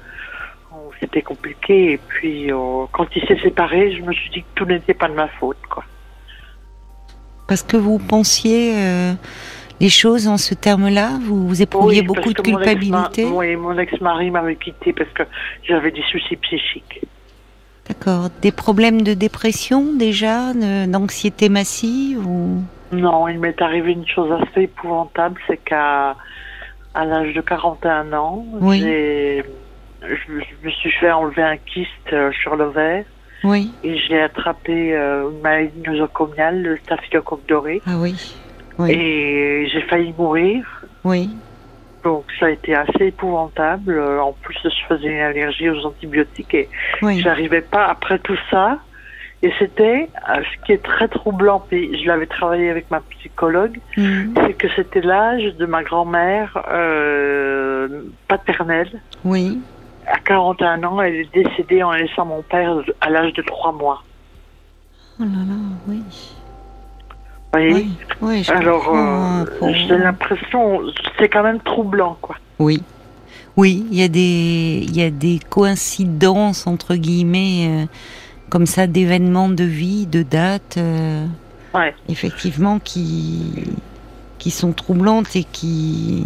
Oh, 0.73 0.91
C'était 0.99 1.21
compliqué. 1.21 1.93
Et 1.93 1.97
puis, 1.97 2.51
euh, 2.51 2.85
quand 2.91 3.07
ils 3.15 3.25
s'est 3.27 3.39
séparés, 3.41 3.95
je 3.95 4.01
me 4.01 4.11
suis 4.13 4.29
dit 4.29 4.41
que 4.41 4.47
tout 4.55 4.65
n'était 4.65 4.93
pas 4.93 5.07
de 5.07 5.13
ma 5.13 5.27
faute, 5.27 5.57
quoi. 5.69 5.83
parce 7.47 7.63
que 7.63 7.77
vous 7.77 7.97
pensiez 7.97 8.73
euh, 8.75 9.13
les 9.79 9.89
choses 9.89 10.27
en 10.27 10.37
ce 10.37 10.53
terme-là, 10.53 11.17
vous, 11.25 11.47
vous 11.47 11.61
éprouviez 11.61 12.01
Oui, 12.01 12.07
beaucoup 12.07 12.33
de 12.33 12.41
que 12.41 12.51
mon 12.51 12.57
culpabilité? 12.57 13.25
Oui, 13.25 13.55
mon 13.55 13.77
ex-mari 13.77 14.29
m'avait 14.29 14.55
quitté 14.55 14.93
parce 14.93 15.09
que 15.11 15.23
j'avais 15.63 15.91
des 15.91 16.03
soucis 16.11 16.35
psychiques. 16.35 17.01
D'accord. 17.87 18.29
Des 18.43 18.51
problèmes 18.51 19.01
de 19.01 19.15
dépression 19.15 19.93
déjà, 19.97 20.53
d'anxiété 20.85 21.49
massive 21.49 22.25
ou? 22.27 22.61
Non, 22.91 23.27
il 23.27 23.39
m'est 23.39 23.61
arrivé 23.61 23.91
une 23.91 24.07
chose 24.07 24.31
assez 24.31 24.63
épouvantable, 24.63 25.39
c'est 25.47 25.57
qu'à 25.57 26.15
à 26.95 27.05
l'âge 27.05 27.33
de 27.33 27.41
41 27.41 28.13
ans, 28.13 28.43
Oui. 28.61 28.79
j'ai 28.79 29.43
je, 30.01 30.15
je 30.39 30.65
me 30.65 30.71
suis 30.71 30.91
fait 30.91 31.11
enlever 31.11 31.43
un 31.43 31.57
kyste 31.57 31.89
euh, 32.13 32.31
sur 32.41 32.55
l'ovaire 32.55 33.05
Oui. 33.43 33.73
et 33.83 33.97
j'ai 33.97 34.19
attrapé 34.21 34.95
euh, 34.95 35.29
une 35.29 35.41
maladie 35.41 35.79
nosocomiale, 35.85 36.61
le 36.61 36.77
staphylocoque 36.77 37.45
doré, 37.47 37.81
Ah 37.85 37.97
oui. 37.97 38.15
Oui. 38.79 38.91
et 38.91 39.67
j'ai 39.71 39.81
failli 39.83 40.13
mourir. 40.17 40.63
Oui. 41.03 41.29
Donc 42.03 42.25
ça 42.39 42.45
a 42.45 42.49
été 42.49 42.73
assez 42.73 43.07
épouvantable. 43.07 43.91
Euh, 43.99 44.21
En 44.21 44.31
plus, 44.31 44.57
je 44.63 44.69
faisais 44.87 45.09
une 45.09 45.19
allergie 45.19 45.69
aux 45.69 45.85
antibiotiques 45.85 46.53
et 46.53 46.69
Oui. 47.01 47.19
J'arrivais 47.19 47.61
pas 47.61 47.85
après 47.85 48.19
tout 48.19 48.37
ça. 48.49 48.79
Et 49.41 49.53
c'était 49.57 50.09
euh, 50.29 50.41
ce 50.43 50.65
qui 50.65 50.73
est 50.73 50.83
très 50.83 51.07
troublant. 51.07 51.63
Puis 51.69 51.97
je 52.01 52.07
l'avais 52.07 52.25
travaillé 52.25 52.69
avec 52.69 52.91
ma 52.91 52.99
psychologue, 53.01 53.79
Mhm. 53.97 54.33
c'est 54.45 54.53
que 54.53 54.67
c'était 54.75 55.01
l'âge 55.01 55.55
de 55.57 55.65
ma 55.65 55.81
grand-mère 55.83 56.57
euh, 56.71 58.01
paternelle. 58.27 59.01
Oui. 59.23 59.59
À 60.07 60.19
41 60.19 60.83
ans, 60.83 61.01
elle 61.01 61.15
est 61.15 61.33
décédée 61.33 61.83
en 61.83 61.91
laissant 61.91 62.25
mon 62.25 62.41
père 62.41 62.75
à 63.01 63.09
l'âge 63.09 63.31
de 63.33 63.41
3 63.43 63.71
mois. 63.71 64.03
Oh 65.19 65.23
là 65.23 65.27
là, 65.29 65.55
oui. 65.87 66.01
Vous 67.51 67.59
voyez 67.59 67.73
Oui. 67.73 67.89
Oui. 68.21 68.43
je 68.43 68.51
Alors, 68.51 68.89
euh, 68.93 69.45
pour- 69.57 69.73
j'ai 69.73 69.97
l'impression, 69.97 70.81
c'est 71.17 71.29
quand 71.29 71.43
même 71.43 71.59
troublant, 71.61 72.17
quoi. 72.21 72.35
Oui. 72.59 72.81
Oui, 73.57 73.85
il 73.91 73.97
y 73.99 74.03
a 74.03 74.07
des 74.07 74.85
y 74.93 75.01
a 75.01 75.09
des 75.09 75.39
coïncidences 75.49 76.65
entre 76.67 76.95
guillemets 76.95 77.67
euh, 77.67 77.85
comme 78.49 78.65
ça 78.65 78.87
d'événements 78.87 79.49
de 79.49 79.63
vie, 79.63 80.05
de 80.07 80.23
dates 80.23 80.77
euh, 80.77 81.25
Ouais. 81.73 81.93
effectivement 82.07 82.79
qui 82.79 83.53
qui 84.39 84.49
sont 84.51 84.71
troublantes 84.73 85.35
et 85.35 85.43
qui 85.43 86.25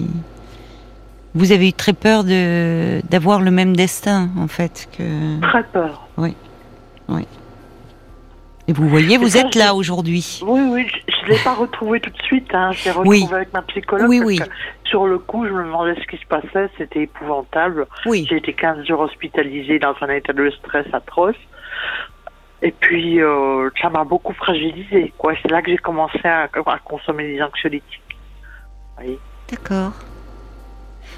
vous 1.36 1.52
avez 1.52 1.68
eu 1.70 1.74
très 1.74 1.94
peur 1.94 2.24
de 2.24 3.02
d'avoir 3.10 3.42
le 3.42 3.52
même 3.52 3.76
destin 3.76 4.30
en 4.40 4.48
fait 4.48 4.88
que 4.98 5.40
Très 5.42 5.64
peur. 5.64 6.08
et 8.66 8.72
vous 8.72 8.88
voyez 8.88 9.18
vous 9.18 9.36
êtes 9.36 9.56
là 9.56 9.76
aujourd'hui. 9.76 10.40
Oui, 10.48 10.62
oui, 10.72 10.88
je 11.10 11.26
ne 11.26 11.36
l'ai 11.36 11.44
pas 11.44 11.54
retrouvé 11.54 12.00
tout 12.00 12.10
de 12.12 12.22
suite. 12.24 12.48
Hein. 12.54 12.72
Je 12.72 12.86
l'ai 12.86 12.92
retrouvé 12.92 13.20
Oui. 13.24 13.28
avec 13.34 13.52
ma 13.52 13.62
psychologue. 13.64 14.08
Oui, 14.08 14.20
parce 14.20 14.28
oui. 14.30 14.38
que 14.40 14.90
sur 14.90 15.06
le 15.06 15.18
coup, 15.20 15.46
je 15.46 15.52
me 15.52 15.64
demandais 15.66 15.96
ce 16.02 16.08
qui 16.08 16.16
se 16.22 16.26
passait. 16.28 16.70
C'était 16.78 17.02
épouvantable. 17.04 17.88
Oui. 18.06 18.26
J'ai 18.30 18.38
été 18.38 18.54
15 18.54 18.86
jours 18.88 19.02
hospitalisée 19.02 19.80
dans 19.80 19.96
un 20.00 20.08
état 20.10 20.32
de 20.32 20.50
stress 20.52 20.86
atroce. 20.94 21.36
Et 22.66 22.72
puis, 22.72 23.22
euh, 23.22 23.70
ça 23.82 23.90
m'a 23.90 24.04
beaucoup 24.06 24.34
fragilisée. 24.34 25.14
Quoi. 25.18 25.34
C'est 25.42 25.52
là 25.52 25.62
que 25.62 25.70
j'ai 25.70 25.78
commencé 25.78 26.20
à, 26.24 26.44
à 26.44 26.80
consommer 26.80 27.28
des 27.36 27.42
anxiolytiques. 27.42 28.02
Oui. 29.00 29.18
D'accord. 29.52 29.92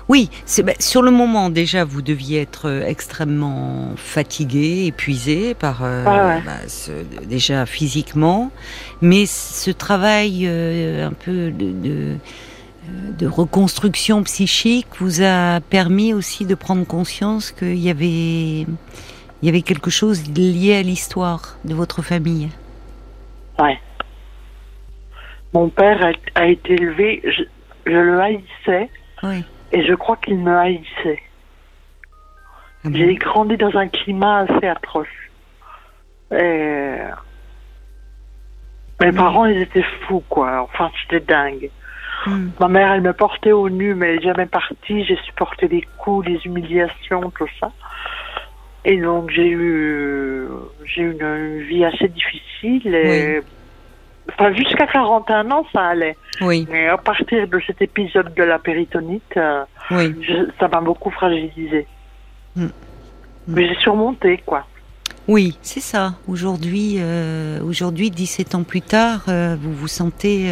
Oui, 0.09 0.29
bah, 0.63 0.73
sur 0.79 1.01
le 1.01 1.09
moment 1.11 1.49
déjà, 1.49 1.83
vous 1.83 2.01
deviez 2.01 2.41
être 2.41 2.67
euh, 2.67 2.85
extrêmement 2.85 3.91
fatigué, 3.95 4.85
épuisé 4.87 5.53
par 5.55 5.83
euh, 5.83 6.03
ouais. 6.03 6.41
bah, 6.45 6.67
ce- 6.67 6.91
déjà 7.25 7.65
physiquement, 7.65 8.51
mais 9.01 9.25
ce 9.25 9.71
travail 9.71 10.45
euh, 10.47 11.07
un 11.07 11.13
peu 11.13 11.49
de, 11.49 11.71
de, 11.71 12.15
de 13.17 13.27
reconstruction 13.27 14.21
psychique 14.23 14.87
vous 14.99 15.23
a 15.23 15.59
permis 15.59 16.13
aussi 16.13 16.45
de 16.45 16.53
prendre 16.55 16.85
conscience 16.85 17.51
qu'il 17.51 17.77
y 17.79 17.89
avait 17.89 18.67
il 19.45 19.49
y 19.49 19.51
avait 19.51 19.61
quelque 19.61 19.91
chose 19.91 20.27
lié 20.35 20.75
à 20.75 20.81
l'histoire 20.81 21.57
de 21.65 21.75
votre 21.75 22.01
famille. 22.01 22.49
Ouais. 23.59 23.79
Mon 25.53 25.69
père 25.69 26.03
a, 26.03 26.41
a 26.41 26.47
été 26.47 26.73
élevé, 26.73 27.21
je, 27.23 27.43
je 27.85 27.95
le 27.95 28.19
haïssais, 28.19 28.89
Oui. 29.21 29.43
et 29.71 29.85
je 29.85 29.93
crois 29.93 30.17
qu'il 30.17 30.39
me 30.39 30.57
haïssait. 30.57 31.21
Ah 32.83 32.89
bon? 32.89 32.95
J'ai 32.95 33.13
grandi 33.13 33.55
dans 33.55 33.77
un 33.77 33.87
climat 33.87 34.47
assez 34.49 34.65
atroce. 34.65 35.05
Et... 36.31 36.95
Mes 38.99 39.11
parents, 39.11 39.45
ils 39.45 39.61
étaient 39.61 39.85
fous, 40.07 40.23
quoi. 40.27 40.63
Enfin, 40.63 40.89
c'était 41.03 41.23
dingue. 41.23 41.69
Hmm. 42.25 42.49
Ma 42.59 42.67
mère, 42.67 42.93
elle 42.93 43.01
me 43.01 43.13
portait 43.13 43.51
au 43.51 43.69
nu, 43.69 43.93
mais 43.93 44.07
elle 44.07 44.15
n'est 44.15 44.23
jamais 44.23 44.47
partie. 44.47 45.05
J'ai 45.05 45.17
supporté 45.17 45.67
les 45.67 45.83
coups, 45.99 46.25
les 46.25 46.39
humiliations, 46.45 47.29
tout 47.37 47.47
ça. 47.59 47.71
Et 48.85 48.97
donc, 49.01 49.31
j'ai 49.31 49.47
eu, 49.49 50.45
j'ai 50.85 51.01
eu 51.01 51.11
une, 51.11 51.21
une 51.25 51.61
vie 51.63 51.83
assez 51.85 52.07
difficile. 52.07 52.93
Et... 52.93 53.41
Enfin, 54.29 54.53
jusqu'à 54.53 54.87
41 54.87 55.49
ans, 55.51 55.65
ça 55.73 55.87
allait. 55.87 56.17
Oui, 56.41 56.67
Mais 56.69 56.87
à 56.87 56.97
partir 56.97 57.47
de 57.47 57.59
cet 57.65 57.81
épisode 57.81 58.33
de 58.33 58.43
la 58.43 58.57
péritonite, 58.59 59.23
euh, 59.37 59.63
oui. 59.91 60.15
je- 60.21 60.49
ça 60.59 60.67
m'a 60.67 60.81
beaucoup 60.81 61.11
fragilisé. 61.11 61.85
Mm. 62.55 62.67
Mais 63.47 63.67
j'ai 63.67 63.75
surmonté, 63.81 64.41
quoi. 64.45 64.65
Oui, 65.27 65.57
c'est 65.61 65.79
ça. 65.79 66.13
Aujourd'hui, 66.27 66.95
euh, 66.99 67.59
aujourd'hui, 67.63 68.09
17 68.11 68.55
ans 68.55 68.63
plus 68.63 68.81
tard, 68.81 69.25
euh, 69.27 69.55
vous 69.59 69.73
vous 69.73 69.87
sentez 69.87 70.47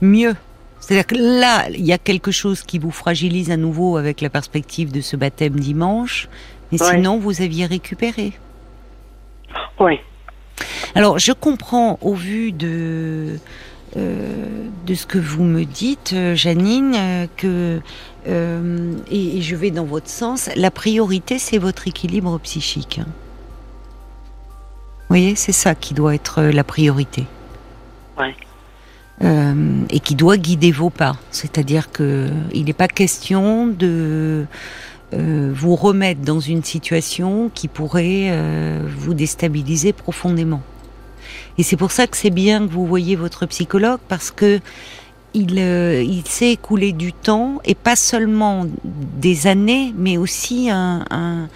mieux. 0.00 0.34
C'est-à-dire 0.80 1.06
que 1.06 1.16
là, 1.16 1.68
il 1.70 1.84
y 1.84 1.92
a 1.92 1.98
quelque 1.98 2.30
chose 2.30 2.62
qui 2.62 2.78
vous 2.78 2.90
fragilise 2.92 3.50
à 3.50 3.56
nouveau 3.56 3.96
avec 3.96 4.20
la 4.20 4.30
perspective 4.30 4.92
de 4.92 5.00
ce 5.00 5.16
baptême 5.16 5.54
dimanche, 5.58 6.28
mais 6.72 6.82
Ouais. 6.82 6.90
sinon, 6.96 7.18
vous 7.18 7.42
aviez 7.42 7.66
récupéré. 7.66 8.32
Oui. 9.80 9.98
Alors, 10.94 11.18
je 11.18 11.32
comprends 11.32 11.98
au 12.00 12.14
vu 12.14 12.52
de 12.52 13.38
euh, 13.96 14.66
de 14.86 14.94
ce 14.94 15.06
que 15.06 15.18
vous 15.18 15.42
me 15.44 15.64
dites, 15.64 16.12
euh, 16.14 16.34
Janine, 16.34 16.94
euh, 16.96 17.26
que 17.36 17.80
euh, 18.28 18.94
et, 19.10 19.38
et 19.38 19.42
je 19.42 19.56
vais 19.56 19.70
dans 19.70 19.84
votre 19.84 20.08
sens. 20.08 20.50
La 20.56 20.70
priorité, 20.70 21.38
c'est 21.38 21.58
votre 21.58 21.86
équilibre 21.88 22.38
psychique. 22.40 23.00
Vous 25.08 25.08
voyez, 25.08 25.34
c'est 25.36 25.52
ça 25.52 25.74
qui 25.74 25.94
doit 25.94 26.14
être 26.14 26.42
la 26.42 26.64
priorité. 26.64 27.24
Euh, 29.22 29.80
et 29.88 30.00
qui 30.00 30.14
doit 30.14 30.36
guider 30.36 30.72
vos 30.72 30.90
pas. 30.90 31.16
C'est-à-dire 31.30 31.90
que 31.90 32.28
il 32.52 32.64
n'est 32.66 32.74
pas 32.74 32.86
question 32.88 33.66
de 33.66 34.44
euh, 35.14 35.52
vous 35.54 35.76
remettre 35.76 36.20
dans 36.22 36.40
une 36.40 36.64
situation 36.64 37.50
qui 37.54 37.68
pourrait 37.68 38.28
euh, 38.30 38.82
vous 38.98 39.14
déstabiliser 39.14 39.92
profondément. 39.92 40.62
Et 41.58 41.62
c'est 41.62 41.76
pour 41.76 41.90
ça 41.92 42.06
que 42.06 42.16
c'est 42.16 42.30
bien 42.30 42.66
que 42.66 42.72
vous 42.72 42.86
voyez 42.86 43.16
votre 43.16 43.46
psychologue 43.46 44.00
parce 44.08 44.30
que 44.30 44.60
il, 45.34 45.58
euh, 45.58 46.02
il 46.02 46.26
s'est 46.26 46.52
écoulé 46.52 46.92
du 46.92 47.12
temps 47.12 47.60
et 47.64 47.74
pas 47.74 47.96
seulement 47.96 48.66
des 48.84 49.46
années, 49.46 49.92
mais 49.96 50.16
aussi 50.16 50.70
un, 50.70 51.04
un- 51.10 51.48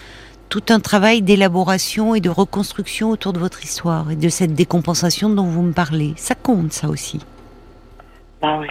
tout 0.48 0.64
un 0.70 0.80
travail 0.80 1.22
d'élaboration 1.22 2.14
et 2.14 2.20
de 2.20 2.28
reconstruction 2.28 3.10
autour 3.10 3.32
de 3.32 3.38
votre 3.38 3.62
histoire 3.64 4.10
et 4.10 4.16
de 4.16 4.28
cette 4.28 4.54
décompensation 4.54 5.30
dont 5.30 5.44
vous 5.46 5.62
me 5.62 5.72
parlez. 5.72 6.12
Ça 6.16 6.34
compte, 6.34 6.72
ça 6.72 6.88
aussi. 6.88 7.20
Ah 8.42 8.58
oui. 8.60 8.66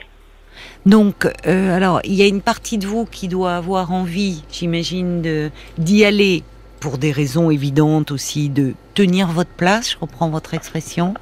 Donc, 0.85 1.27
euh, 1.45 1.75
alors, 1.75 1.99
il 2.03 2.13
y 2.13 2.21
a 2.21 2.27
une 2.27 2.41
partie 2.41 2.77
de 2.77 2.87
vous 2.87 3.05
qui 3.05 3.27
doit 3.27 3.55
avoir 3.55 3.91
envie, 3.91 4.43
j'imagine, 4.51 5.51
d'y 5.77 6.05
aller 6.05 6.43
pour 6.79 6.97
des 6.97 7.11
raisons 7.11 7.51
évidentes 7.51 8.11
aussi, 8.11 8.49
de 8.49 8.73
tenir 8.93 9.27
votre 9.27 9.49
place, 9.49 9.91
je 9.91 9.97
reprends 9.99 10.29
votre 10.29 10.53
expression, 10.53 11.13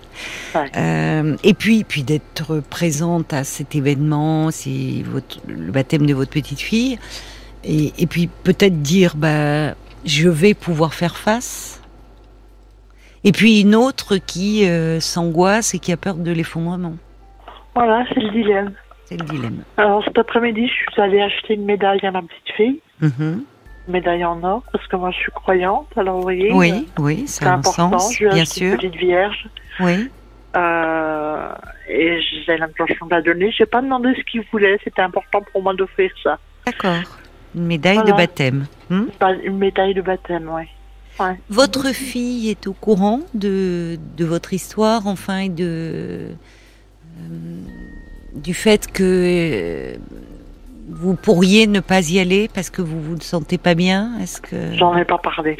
Ouais. 0.56 0.72
Euh, 0.76 1.36
et 1.44 1.54
puis, 1.54 1.84
puis 1.84 2.04
d'être 2.04 2.60
présente 2.60 3.34
à 3.34 3.44
cet 3.44 3.76
événement, 3.76 4.52
c'est 4.52 5.04
votre, 5.06 5.40
le 5.48 5.72
baptême 5.72 6.06
de 6.06 6.14
votre 6.14 6.32
petite 6.32 6.60
fille, 6.60 6.98
et, 7.64 7.94
et 7.98 8.08
puis 8.08 8.30
peut-être 8.44 8.82
dire, 8.82 9.16
bah, 9.16 9.74
je 10.06 10.30
vais 10.30 10.54
pouvoir 10.54 10.94
faire 10.94 11.18
face. 11.18 11.82
Et 13.24 13.32
puis 13.32 13.62
une 13.62 13.76
autre 13.76 14.18
qui 14.18 14.68
euh, 14.68 15.00
s'angoisse 15.00 15.74
et 15.74 15.80
qui 15.80 15.92
a 15.92 15.98
peur 15.98 16.16
de 16.16 16.32
l'effondrement. 16.32 16.96
Voilà, 17.76 18.06
c'est 18.10 18.20
le 18.20 18.32
dilemme. 18.32 18.74
C'est 19.10 19.18
le 19.20 19.26
dilemme. 19.26 19.64
Alors 19.78 20.04
cet 20.04 20.18
après-midi, 20.18 20.68
je 20.68 20.92
suis 20.92 21.02
allée 21.02 21.22
acheter 21.22 21.54
une 21.54 21.66
médaille 21.66 22.06
à 22.06 22.12
ma 22.12 22.22
petite 22.22 22.52
fille. 22.56 22.82
Mhm. 23.02 23.44
médaille 23.88 24.26
en 24.26 24.44
or 24.44 24.64
parce 24.74 24.86
que 24.88 24.96
moi 24.98 25.12
je 25.12 25.18
suis 25.18 25.32
croyante. 25.32 25.88
Alors 25.96 26.16
vous 26.18 26.24
voyez, 26.24 26.52
Oui, 26.52 26.72
euh, 27.00 27.02
oui, 27.02 27.24
c'est 27.28 27.44
ça 27.46 27.52
a 27.52 27.54
un 27.56 27.60
important. 27.60 28.00
sens, 28.00 28.14
je 28.16 28.20
lui 28.20 28.26
ai 28.26 28.34
bien 28.34 28.42
acheté 28.44 28.66
une 28.66 28.72
sûr. 28.72 28.78
petite 28.80 28.96
vierge 28.96 29.50
Oui, 29.80 30.10
euh, 30.58 31.50
et 31.88 32.20
j'ai 32.46 32.58
l'intention 32.58 33.06
de 33.06 33.12
la 33.12 33.22
donner. 33.22 33.50
J'ai 33.58 33.66
pas 33.66 33.82
demandé 33.82 34.14
ce 34.18 34.24
qu'il 34.30 34.44
voulait. 34.52 34.78
C'était 34.84 35.02
important 35.02 35.40
pour 35.54 35.62
moi 35.64 35.74
d'offrir 35.74 36.12
ça. 36.24 36.38
d'accord. 36.66 37.18
Une 37.56 37.66
médaille 37.66 38.04
de 38.04 38.12
baptême. 38.12 38.66
hmm 38.90 39.06
Une 39.46 39.58
médaille 39.58 39.94
de 39.94 40.02
baptême. 40.02 40.50
Ouais. 40.50 40.68
Votre 41.50 41.88
fille 41.96 42.50
est 42.50 42.68
au 42.68 42.74
courant 42.74 43.22
de, 43.34 43.98
de 44.18 44.26
votre 44.26 44.54
histoire, 44.54 45.08
enfin, 45.08 45.40
et 45.40 45.50
de, 45.50 46.30
euh, 47.20 47.62
du 48.38 48.54
fait 48.54 48.92
que 48.92 49.04
euh, 49.04 49.98
vous 50.90 51.16
pourriez 51.16 51.68
ne 51.68 51.80
pas 51.80 52.02
y 52.10 52.20
aller 52.20 52.50
parce 52.54 52.70
que 52.70 52.82
vous 52.82 53.02
vous 53.02 53.16
ne 53.16 53.22
sentez 53.22 53.58
pas 53.58 53.76
bien 53.76 54.18
Est-ce 54.22 54.42
que 54.42 54.74
J'en 54.76 54.96
ai 54.98 55.06
pas 55.06 55.18
parlé. 55.18 55.58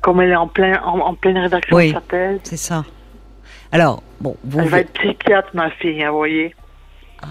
Comme 0.00 0.20
elle 0.20 0.30
est 0.30 0.36
en, 0.36 0.48
plein, 0.48 0.80
en, 0.82 0.98
en 1.00 1.14
pleine 1.14 1.38
rédaction 1.38 1.76
Oui. 1.76 1.88
de 1.88 1.94
sa 1.94 2.00
thèse, 2.00 2.40
c'est 2.44 2.56
ça 2.56 2.84
Alors, 3.72 4.02
bon, 4.20 4.36
vous. 4.44 4.60
elle 4.60 4.68
va 4.68 4.80
être 4.80 4.92
psychiatre, 4.94 5.50
ma 5.54 5.70
fille, 5.72 6.02
hein, 6.02 6.10
vous 6.10 6.16
voyez. 6.18 6.54
Ah, 7.22 7.26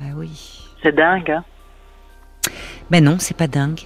bah 0.00 0.06
oui. 0.16 0.62
C'est 0.82 0.94
dingue, 0.94 1.30
hein. 1.30 1.44
Ben 2.90 3.04
non, 3.04 3.16
c'est 3.18 3.36
pas 3.36 3.46
dingue. 3.46 3.80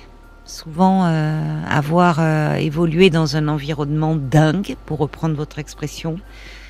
Souvent, 0.47 1.07
euh, 1.07 1.63
avoir 1.71 2.17
euh, 2.21 2.55
évolué 2.57 3.09
dans 3.09 3.37
un 3.37 3.49
environnement 3.49 4.15
dingue, 4.15 4.77
pour 4.85 4.99
reprendre 4.99 5.35
votre 5.37 5.59
expression, 5.59 6.17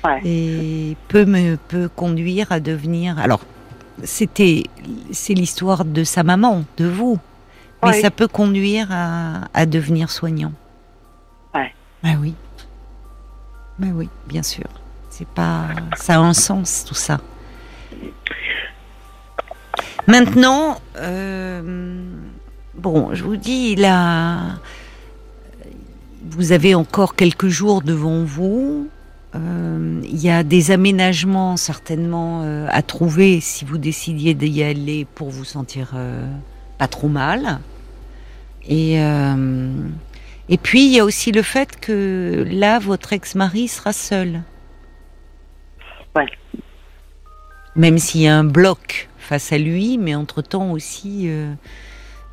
Ouais. 0.05 0.21
et 0.23 0.97
peut 1.07 1.25
me 1.25 1.55
peut 1.57 1.89
conduire 1.89 2.51
à 2.51 2.59
devenir. 2.59 3.17
Alors, 3.19 3.41
c'était 4.03 4.63
c'est 5.11 5.33
l'histoire 5.33 5.83
de 5.83 6.03
sa 6.03 6.23
maman, 6.23 6.63
de 6.77 6.85
vous, 6.85 7.19
mais 7.83 7.89
Ouais. 7.89 8.01
ça 8.01 8.11
peut 8.11 8.27
conduire 8.27 8.87
à, 8.91 9.41
à 9.53 9.65
devenir 9.65 10.09
soignant. 10.11 10.53
Ouais. 11.53 11.73
Ah 12.03 12.13
oui. 12.21 12.33
Ben 13.79 13.91
oui, 13.93 14.07
bien 14.27 14.43
sûr. 14.43 14.67
C'est 15.09 15.27
pas 15.27 15.65
ça 15.97 16.15
a 16.15 16.19
un 16.19 16.33
sens 16.33 16.85
tout 16.87 16.93
ça. 16.95 17.19
Maintenant, 20.07 20.79
euh, 20.97 22.05
bon, 22.77 23.13
je 23.13 23.23
vous 23.23 23.37
dis, 23.37 23.75
a, 23.83 24.55
vous 26.29 26.51
avez 26.51 26.75
encore 26.75 27.15
quelques 27.15 27.47
jours 27.47 27.81
devant 27.81 28.23
vous. 28.23 28.89
Euh, 29.35 30.01
il 30.03 30.21
y 30.21 30.29
a 30.29 30.43
des 30.43 30.71
aménagements 30.71 31.57
certainement 31.57 32.41
euh, 32.43 32.67
à 32.69 32.81
trouver 32.81 33.39
si 33.41 33.65
vous 33.65 33.77
décidiez 33.77 34.33
d'y 34.33 34.63
aller 34.63 35.05
pour 35.15 35.29
vous 35.29 35.43
sentir 35.43 35.91
euh, 35.95 36.25
pas 36.77 36.87
trop 36.87 37.09
mal. 37.09 37.59
Et 38.67 38.97
et 40.47 40.57
puis 40.57 40.85
il 40.85 40.91
y 40.91 40.99
a 40.99 41.05
aussi 41.05 41.31
le 41.31 41.43
fait 41.43 41.79
que 41.79 42.45
là 42.49 42.79
votre 42.79 43.13
ex-mari 43.13 43.67
sera 43.67 43.93
seul. 43.93 44.41
Ouais. 46.15 46.25
Même 47.75 47.99
s'il 47.99 48.21
y 48.21 48.27
a 48.27 48.35
un 48.35 48.43
bloc 48.43 49.09
face 49.19 49.51
à 49.51 49.59
lui, 49.59 49.99
mais 49.99 50.15
entre-temps 50.15 50.71
aussi 50.71 51.29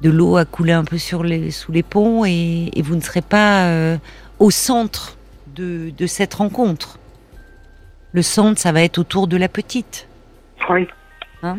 de 0.02 0.10
l'eau 0.10 0.36
a 0.36 0.44
coulé 0.44 0.72
un 0.72 0.84
peu 0.84 0.98
sur 0.98 1.22
les, 1.22 1.52
sous 1.52 1.70
les 1.70 1.84
ponts 1.84 2.24
et, 2.24 2.70
et 2.74 2.82
vous 2.82 2.96
ne 2.96 3.00
serez 3.00 3.22
pas 3.22 3.66
euh, 3.66 3.96
au 4.40 4.50
centre 4.50 5.16
de, 5.54 5.90
de 5.96 6.06
cette 6.06 6.34
rencontre. 6.34 6.98
Le 8.12 8.22
centre, 8.22 8.60
ça 8.60 8.72
va 8.72 8.82
être 8.82 8.98
autour 8.98 9.28
de 9.28 9.36
la 9.36 9.48
petite. 9.48 10.08
Oui. 10.68 10.88
Hein? 11.42 11.58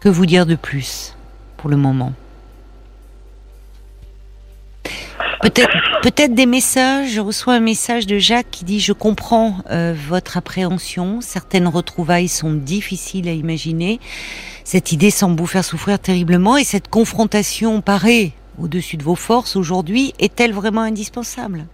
Que 0.00 0.08
vous 0.08 0.24
dire 0.24 0.46
de 0.46 0.54
plus 0.54 1.14
pour 1.56 1.68
le 1.68 1.76
moment? 1.76 2.12
Peut-être, 5.42 5.72
peut-être 6.02 6.34
des 6.34 6.44
messages. 6.46 7.12
Je 7.12 7.20
reçois 7.20 7.54
un 7.54 7.60
message 7.60 8.06
de 8.06 8.18
Jacques 8.18 8.50
qui 8.50 8.64
dit 8.64 8.78
je 8.78 8.92
comprends 8.92 9.56
euh, 9.70 9.94
votre 10.08 10.36
appréhension. 10.36 11.20
Certaines 11.22 11.66
retrouvailles 11.66 12.28
sont 12.28 12.52
difficiles 12.52 13.28
à 13.28 13.32
imaginer. 13.32 14.00
Cette 14.64 14.92
idée 14.92 15.10
semble 15.10 15.40
vous 15.40 15.46
faire 15.46 15.64
souffrir 15.64 15.98
terriblement 15.98 16.56
et 16.58 16.64
cette 16.64 16.88
confrontation 16.88 17.80
paraît 17.80 18.32
au-dessus 18.60 18.98
de 18.98 19.02
vos 19.02 19.14
forces 19.14 19.56
aujourd'hui 19.56 20.12
est-elle 20.18 20.52
vraiment 20.52 20.82
indispensable? 20.82 21.66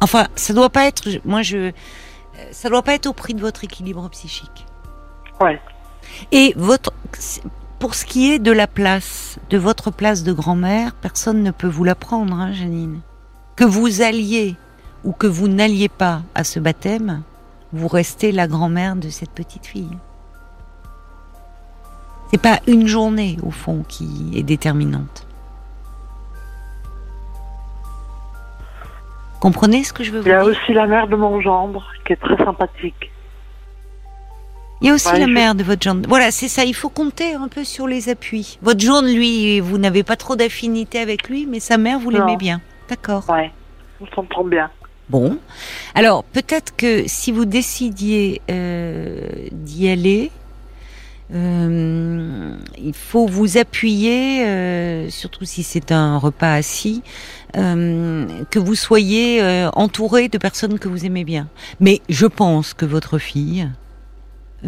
Enfin, 0.00 0.28
ça 0.36 0.52
doit 0.52 0.70
pas 0.70 0.86
être. 0.86 1.08
Moi, 1.24 1.42
je, 1.42 1.72
ça 2.50 2.68
doit 2.68 2.82
pas 2.82 2.94
être 2.94 3.06
au 3.06 3.12
prix 3.12 3.34
de 3.34 3.40
votre 3.40 3.64
équilibre 3.64 4.08
psychique. 4.10 4.66
Ouais. 5.40 5.60
Et 6.30 6.54
votre, 6.56 6.92
pour 7.82 7.96
ce 7.96 8.04
qui 8.06 8.30
est 8.30 8.38
de 8.38 8.52
la 8.52 8.68
place, 8.68 9.40
de 9.50 9.58
votre 9.58 9.90
place 9.90 10.22
de 10.22 10.32
grand-mère, 10.32 10.92
personne 10.94 11.42
ne 11.42 11.50
peut 11.50 11.66
vous 11.66 11.82
la 11.82 11.96
prendre, 11.96 12.36
hein, 12.36 12.52
Janine. 12.52 13.00
Que 13.56 13.64
vous 13.64 14.02
alliez 14.02 14.54
ou 15.02 15.10
que 15.10 15.26
vous 15.26 15.48
n'alliez 15.48 15.88
pas 15.88 16.22
à 16.36 16.44
ce 16.44 16.60
baptême, 16.60 17.22
vous 17.72 17.88
restez 17.88 18.30
la 18.30 18.46
grand-mère 18.46 18.94
de 18.94 19.08
cette 19.08 19.32
petite 19.32 19.66
fille. 19.66 19.98
C'est 22.30 22.40
pas 22.40 22.60
une 22.68 22.86
journée, 22.86 23.36
au 23.42 23.50
fond, 23.50 23.84
qui 23.88 24.30
est 24.36 24.44
déterminante. 24.44 25.26
Comprenez 29.40 29.82
ce 29.82 29.92
que 29.92 30.04
je 30.04 30.12
veux 30.12 30.20
vous 30.20 30.26
Il 30.28 30.30
y 30.30 30.34
a 30.34 30.44
dire? 30.44 30.52
aussi 30.52 30.72
la 30.72 30.86
mère 30.86 31.08
de 31.08 31.16
mon 31.16 31.40
gendre 31.40 31.84
qui 32.06 32.12
est 32.12 32.16
très 32.22 32.36
sympathique. 32.36 33.11
Il 34.82 34.88
y 34.88 34.90
a 34.90 34.94
aussi 34.94 35.08
Ouais, 35.08 35.18
la 35.20 35.26
je- 35.26 35.30
mère 35.30 35.54
de 35.54 35.62
votre 35.62 35.80
gendre. 35.82 36.08
Voilà, 36.08 36.30
c'est 36.30 36.48
ça. 36.48 36.64
Il 36.64 36.74
faut 36.74 36.88
compter 36.88 37.34
un 37.34 37.48
peu 37.48 37.62
sur 37.64 37.86
les 37.86 38.08
appuis. 38.08 38.58
Votre 38.62 38.80
gendre, 38.80 39.08
lui, 39.08 39.60
vous 39.60 39.78
n'avez 39.78 40.02
pas 40.02 40.16
trop 40.16 40.34
d'affinité 40.36 40.98
avec 40.98 41.28
lui, 41.28 41.46
mais 41.46 41.60
sa 41.60 41.78
mère, 41.78 41.98
vous 42.00 42.10
l'aimez 42.10 42.36
bien. 42.36 42.60
D'accord. 42.88 43.24
Ouais. 43.30 43.50
On 44.00 44.06
s'entend 44.14 44.44
bien. 44.44 44.68
Bon. 45.08 45.38
Alors, 45.94 46.24
peut-être 46.24 46.74
que 46.76 47.04
si 47.06 47.30
vous 47.32 47.44
décidiez 47.44 48.40
euh, 48.50 49.20
d'y 49.52 49.88
aller, 49.88 50.30
euh, 51.34 52.56
il 52.78 52.94
faut 52.94 53.26
vous 53.26 53.56
appuyer, 53.58 54.44
euh, 54.46 55.08
surtout 55.10 55.44
si 55.44 55.62
c'est 55.62 55.92
un 55.92 56.18
repas 56.18 56.54
assis, 56.54 57.02
euh, 57.56 58.26
que 58.50 58.58
vous 58.58 58.74
soyez 58.74 59.42
entouré 59.74 60.28
de 60.28 60.38
personnes 60.38 60.78
que 60.78 60.88
vous 60.88 61.04
aimez 61.06 61.24
bien. 61.24 61.48
Mais 61.80 62.00
je 62.08 62.26
pense 62.26 62.74
que 62.74 62.84
votre 62.84 63.18
fille, 63.18 63.68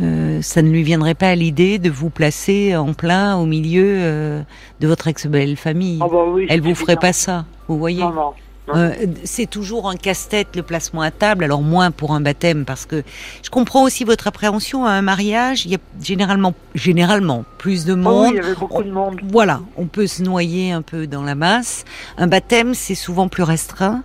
euh, 0.01 0.43
ça 0.43 0.61
ne 0.63 0.71
lui 0.71 0.83
viendrait 0.83 1.15
pas 1.15 1.29
à 1.29 1.35
l'idée 1.35 1.79
de 1.79 1.89
vous 1.91 2.11
placer 2.11 2.75
en 2.77 2.95
plein 2.95 3.37
au 3.37 3.47
milieu 3.47 3.85
euh, 3.87 4.43
de 4.81 4.87
votre 4.89 5.07
ex-belle 5.09 5.57
famille. 5.57 5.99
Ah 6.03 6.07
bah 6.11 6.25
oui. 6.29 6.47
Elle 6.49 6.61
vous 6.63 6.75
ferait 6.75 6.97
pas 6.97 7.13
ça, 7.13 7.45
vous 7.69 7.79
voyez 7.79 8.01
Non, 8.01 8.11
non. 8.13 8.33
non. 8.69 8.75
euh, 8.75 8.91
c'est 9.23 9.49
toujours 9.49 9.89
un 9.89 9.95
casse-tête 9.97 10.49
le 10.57 10.63
placement 10.63 11.03
à 11.03 11.13
table, 11.13 11.45
alors 11.45 11.63
moins 11.63 11.93
pour 11.93 12.13
un 12.13 12.21
baptême, 12.21 12.65
parce 12.65 12.87
que 12.87 13.05
je 13.45 13.51
comprends 13.51 13.85
aussi 13.85 14.03
votre 14.05 14.27
appréhension 14.27 14.85
à 14.85 14.91
un 14.91 15.03
mariage. 15.03 15.65
Il 15.65 15.71
y 15.71 15.77
a 15.77 15.79
généralement, 16.03 16.55
généralement 16.75 17.45
plus 17.59 17.85
de 17.85 17.93
Ah 17.93 17.97
oui, 17.97 18.03
monde. 18.03 18.31
il 18.33 18.37
y 18.37 18.41
avait 18.41 18.55
beaucoup 18.57 18.83
de 18.83 18.91
monde. 18.91 19.21
Voilà, 19.31 19.61
on 19.77 19.87
peut 19.87 20.09
se 20.09 20.23
noyer 20.25 20.73
un 20.73 20.83
peu 20.83 21.07
dans 21.07 21.23
la 21.23 21.37
masse. 21.37 21.85
Un 22.19 22.27
baptême, 22.27 22.75
c'est 22.75 22.97
souvent 22.97 23.29
plus 23.29 23.45
restreint, 23.45 24.03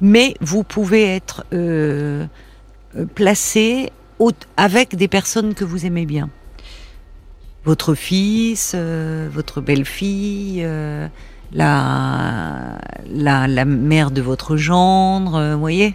mais 0.00 0.34
vous 0.40 0.62
pouvez 0.62 1.04
être 1.16 1.44
euh, 1.52 2.26
placé 3.16 3.90
avec 4.56 4.96
des 4.96 5.08
personnes 5.08 5.54
que 5.54 5.64
vous 5.64 5.86
aimez 5.86 6.06
bien. 6.06 6.28
Votre 7.64 7.94
fils, 7.94 8.72
euh, 8.74 9.28
votre 9.32 9.60
belle-fille, 9.60 10.62
euh, 10.64 11.08
la, 11.52 12.78
la, 13.10 13.46
la 13.48 13.64
mère 13.64 14.10
de 14.10 14.22
votre 14.22 14.56
gendre, 14.56 15.34
euh, 15.36 15.56
voyez 15.56 15.94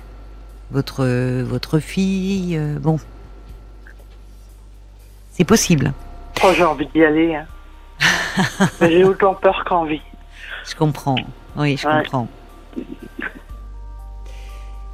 votre, 0.71 1.05
votre 1.43 1.79
fille, 1.79 2.55
euh, 2.57 2.77
bon. 2.79 2.97
C'est 5.31 5.43
possible. 5.45 5.93
Oh, 6.43 6.51
j'ai 6.55 6.63
envie 6.63 6.87
d'y 6.87 7.03
aller. 7.03 7.35
hein. 7.35 7.45
J'ai 8.81 9.03
autant 9.03 9.33
peur 9.35 9.63
qu'envie. 9.65 10.01
Je 10.69 10.75
comprends. 10.75 11.15
Oui, 11.55 11.77
je 11.77 11.87
Ouais. 11.87 12.01
comprends. 12.03 12.27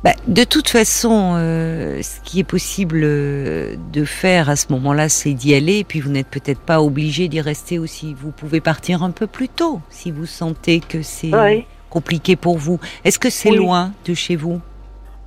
Bah, 0.04 0.14
de 0.28 0.44
toute 0.44 0.70
façon, 0.70 1.34
euh, 1.36 2.02
ce 2.04 2.20
qui 2.22 2.40
est 2.40 2.44
possible 2.44 3.02
euh, 3.04 3.76
de 3.92 4.06
faire 4.06 4.48
à 4.50 4.56
ce 4.56 4.68
moment-là, 4.72 5.10
c'est 5.10 5.34
d'y 5.34 5.56
aller. 5.56 5.80
Et 5.80 5.84
puis, 5.84 6.00
vous 6.02 6.10
n'êtes 6.12 6.28
peut-être 6.28 6.60
pas 6.62 6.82
obligé 6.82 7.28
d'y 7.28 7.42
rester 7.42 7.80
aussi. 7.80 8.14
Vous 8.14 8.32
pouvez 8.32 8.62
partir 8.62 9.02
un 9.04 9.12
peu 9.12 9.26
plus 9.28 9.50
tôt 9.50 9.82
si 9.90 10.12
vous 10.12 10.26
sentez 10.28 10.80
que 10.82 11.02
c'est 11.02 11.34
Oui. 11.36 11.66
compliqué 11.90 12.36
pour 12.36 12.58
vous. 12.58 12.80
Est-ce 13.04 13.18
que 13.20 13.30
c'est 13.32 13.50
Oui. 13.50 13.58
loin 13.58 13.92
de 14.06 14.14
chez 14.14 14.36
vous? 14.36 14.62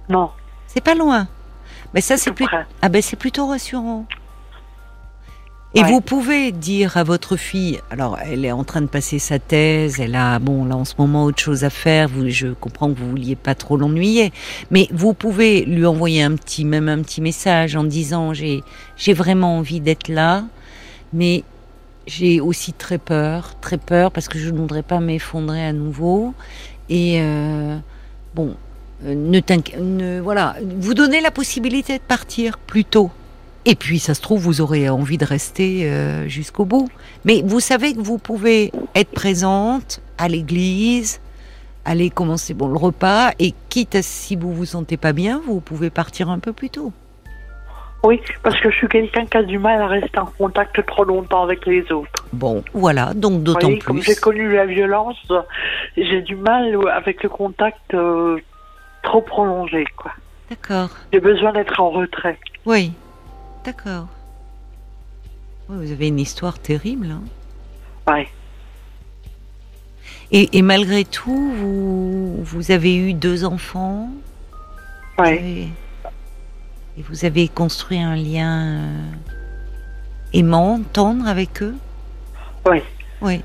Non. 0.09 0.31
C'est 0.69 0.83
pas 0.85 0.95
loin. 0.95 1.27
Ben 1.93 2.01
ça, 2.01 2.17
c'est 2.17 2.31
plus... 2.33 2.47
ah 2.83 2.89
ben 2.89 3.03
c'est 3.03 3.17
plutôt 3.17 3.49
rassurant. 3.49 4.07
Et 5.73 5.85
vous 5.85 6.01
pouvez 6.01 6.51
dire 6.51 6.97
à 6.97 7.05
votre 7.05 7.37
fille, 7.37 7.79
alors 7.91 8.19
elle 8.21 8.45
est 8.45 8.51
en 8.51 8.65
train 8.65 8.81
de 8.81 8.89
passer 8.89 9.21
sa 9.21 9.39
thèse, 9.39 10.01
elle 10.01 10.17
a 10.17 10.41
bon 10.41 10.65
là 10.65 10.77
en 10.77 10.85
ce 10.85 10.95
moment 10.99 11.25
autre 11.25 11.39
chose 11.39 11.63
à 11.63 11.71
faire. 11.71 12.09
Vous, 12.09 12.29
je 12.29 12.49
comprends 12.49 12.93
que 12.93 12.99
vous 12.99 13.11
vouliez 13.11 13.37
pas 13.37 13.55
trop 13.55 13.77
l'ennuyer, 13.77 14.33
mais 14.73 14.89
vous 14.91 15.15
pouvez 15.15 15.65
lui 15.65 15.87
envoyer 15.87 16.25
un 16.25 16.35
petit, 16.35 16.65
même 16.65 16.89
un 16.89 17.01
petit 17.03 17.21
message 17.21 17.77
en 17.77 17.85
disant 17.85 18.35
j'ai 18.35 18.65
j'ai 18.97 19.13
vraiment 19.13 19.59
envie 19.59 19.79
d'être 19.81 20.09
là, 20.09 20.43
mais 21.13 21.45
j'ai 22.09 22.41
aussi 22.41 22.73
très 22.73 22.99
peur, 22.99 23.55
très 23.61 23.79
peur 23.79 24.11
parce 24.11 24.27
que 24.27 24.41
je 24.41 24.51
ne 24.51 24.59
voudrais 24.59 24.83
pas 24.83 24.99
m'effondrer 24.99 25.65
à 25.65 25.73
nouveau. 25.73 26.35
Et 26.89 27.21
euh, 27.21 27.79
bon, 28.35 28.57
euh, 29.05 29.15
ne, 29.15 30.21
voilà, 30.21 30.57
vous 30.81 30.95
donnez 30.95 31.21
la 31.21 31.31
possibilité 31.31 31.99
de 31.99 32.03
partir 32.03 32.59
plus 32.59 32.85
tôt 32.85 33.13
et 33.67 33.75
puis, 33.75 33.99
ça 33.99 34.15
se 34.15 34.23
trouve, 34.23 34.41
vous 34.41 34.61
aurez 34.61 34.89
envie 34.89 35.19
de 35.19 35.25
rester 35.25 35.91
euh, 35.91 36.27
jusqu'au 36.29 36.65
bout. 36.65 36.89
Mais 37.25 37.43
vous 37.45 37.61
savez 37.61 37.95
que 37.95 38.01
vous 38.01 38.19
pouvez 38.19 38.73
être 38.95 39.11
présente 39.11 40.01
à 40.17 40.29
l'église, 40.29 41.21
aller 41.85 42.09
commencer 42.09 42.55
bon, 42.55 42.69
le 42.69 42.79
repas, 42.79 43.33
et 43.39 43.53
quitte 43.69 43.95
à 43.97 44.03
si 44.03 44.35
vous 44.37 44.53
vous 44.53 44.65
sentez 44.65 44.97
pas 44.97 45.13
bien, 45.13 45.43
vous 45.47 45.61
pouvez 45.61 45.91
partir 45.91 46.31
un 46.31 46.39
peu 46.39 46.53
plus 46.53 46.71
tôt. 46.71 46.93
Oui, 48.03 48.19
parce 48.43 48.59
que 48.61 48.71
je 48.71 48.77
suis 48.77 48.89
quelqu'un 48.89 49.27
qui 49.27 49.37
a 49.37 49.43
du 49.43 49.59
mal 49.59 49.83
à 49.83 49.87
rester 49.87 50.19
en 50.19 50.27
contact 50.27 50.85
trop 50.87 51.05
longtemps 51.05 51.43
avec 51.43 51.67
les 51.67 51.93
autres. 51.93 52.25
Bon, 52.33 52.65
voilà, 52.73 53.13
donc 53.13 53.43
d'autant 53.43 53.69
plus. 53.69 53.79
Comme 53.81 54.03
j'ai 54.03 54.15
connu 54.15 54.55
la 54.55 54.65
violence, 54.65 55.19
j'ai 55.99 56.23
du 56.23 56.37
mal 56.37 56.75
avec 56.95 57.23
le 57.23 57.29
contact 57.29 57.93
euh, 57.93 58.39
trop 59.03 59.21
prolongé, 59.21 59.85
quoi. 59.99 60.13
D'accord. 60.49 60.89
J'ai 61.13 61.21
besoin 61.21 61.53
d'être 61.53 61.79
en 61.79 61.91
retrait. 61.91 62.39
Oui, 62.65 62.93
D'accord. 63.65 64.09
vous 65.69 65.93
avez 65.93 66.09
une 66.09 66.19
histoire 66.19 66.59
terrible. 66.59 67.11
Hein 67.11 67.23
ouais. 68.13 68.29
Et, 70.33 70.63
malgré 70.63 71.05
tout, 71.05 71.53
vous, 71.57 72.43
vous, 72.43 72.71
avez 72.71 72.97
eu 72.97 73.15
deux 73.15 73.45
enfants. 73.45 74.11
Ouais. 75.19 75.69
et 76.97 77.03
vous 77.03 77.25
avez 77.25 77.49
construit 77.49 78.01
un 78.01 78.17
lien 78.17 78.79
euh, 78.79 79.11
aimant, 80.33 80.81
tendre 80.93 81.27
avec 81.29 81.63
eux. 81.63 81.75
Oui. 82.65 82.83
Oui. 83.21 83.43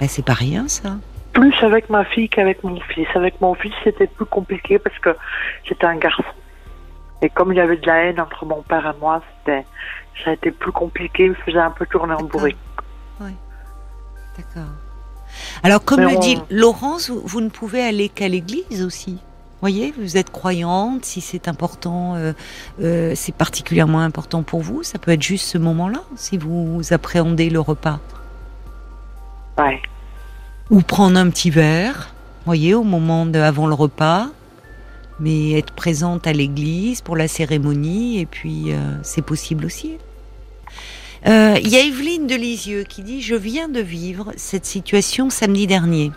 Ben, 0.00 0.08
c'est 0.08 0.24
pas 0.24 0.34
rien, 0.34 0.68
ça. 0.68 0.96
Plus 1.32 1.54
avec 1.62 1.88
ma 1.88 2.04
fille 2.04 2.28
qu'avec 2.28 2.64
mon 2.64 2.80
fils. 2.80 3.06
Avec 3.14 3.40
mon 3.40 3.54
fils, 3.54 3.72
c'était 3.84 4.06
plus 4.06 4.26
compliqué 4.26 4.78
parce 4.78 4.98
que 4.98 5.16
c'était 5.68 5.86
un 5.86 5.96
garçon. 5.96 6.24
Et 7.22 7.28
comme 7.28 7.52
il 7.52 7.56
y 7.56 7.60
avait 7.60 7.76
de 7.76 7.86
la 7.86 8.04
haine 8.04 8.20
entre 8.20 8.46
mon 8.46 8.62
père 8.62 8.86
et 8.86 8.98
moi, 8.98 9.22
c'était, 9.38 9.66
ça 10.24 10.30
a 10.30 10.32
été 10.32 10.50
plus 10.50 10.72
compliqué, 10.72 11.24
il 11.24 11.30
me 11.30 11.34
faisait 11.34 11.58
un 11.58 11.70
peu 11.70 11.86
tourner 11.86 12.14
en 12.14 12.22
bourrique. 12.22 12.56
Oui. 13.20 13.34
D'accord. 14.36 14.72
Alors, 15.62 15.84
comme 15.84 16.00
le 16.00 16.18
dit 16.18 16.38
Laurence, 16.50 17.10
vous, 17.10 17.40
ne 17.40 17.50
pouvez 17.50 17.82
aller 17.82 18.08
qu'à 18.08 18.28
l'église 18.28 18.84
aussi. 18.84 19.18
Voyez, 19.60 19.92
vous 19.98 20.16
êtes 20.16 20.30
croyante, 20.30 21.04
si 21.04 21.20
c'est 21.20 21.46
important, 21.46 22.14
euh, 22.14 22.32
euh, 22.80 23.12
c'est 23.14 23.34
particulièrement 23.34 24.00
important 24.00 24.42
pour 24.42 24.60
vous, 24.60 24.82
ça 24.82 24.98
peut 24.98 25.10
être 25.10 25.22
juste 25.22 25.46
ce 25.46 25.58
moment-là, 25.58 26.00
si 26.16 26.38
vous 26.38 26.80
appréhendez 26.92 27.50
le 27.50 27.60
repas. 27.60 28.00
Ouais. 29.58 29.82
Ou 30.70 30.80
prendre 30.80 31.18
un 31.18 31.28
petit 31.28 31.50
verre, 31.50 32.14
voyez, 32.46 32.72
au 32.72 32.84
moment 32.84 33.26
de, 33.26 33.38
avant 33.38 33.66
le 33.66 33.74
repas, 33.74 34.28
mais 35.20 35.52
être 35.52 35.72
présente 35.72 36.26
à 36.26 36.32
l'église 36.32 37.02
pour 37.02 37.16
la 37.16 37.28
cérémonie, 37.28 38.18
et 38.18 38.26
puis 38.26 38.72
euh, 38.72 38.96
c'est 39.02 39.22
possible 39.22 39.66
aussi. 39.66 39.98
Euh, 41.26 41.58
il 41.62 41.68
y 41.68 41.76
a 41.76 41.84
Evelyne 41.84 42.26
de 42.26 42.34
Lisieux 42.34 42.84
qui 42.84 43.02
dit 43.02 43.20
Je 43.20 43.34
viens 43.34 43.68
de 43.68 43.80
vivre 43.80 44.32
cette 44.36 44.64
situation 44.64 45.28
samedi 45.28 45.66
dernier. 45.66 46.10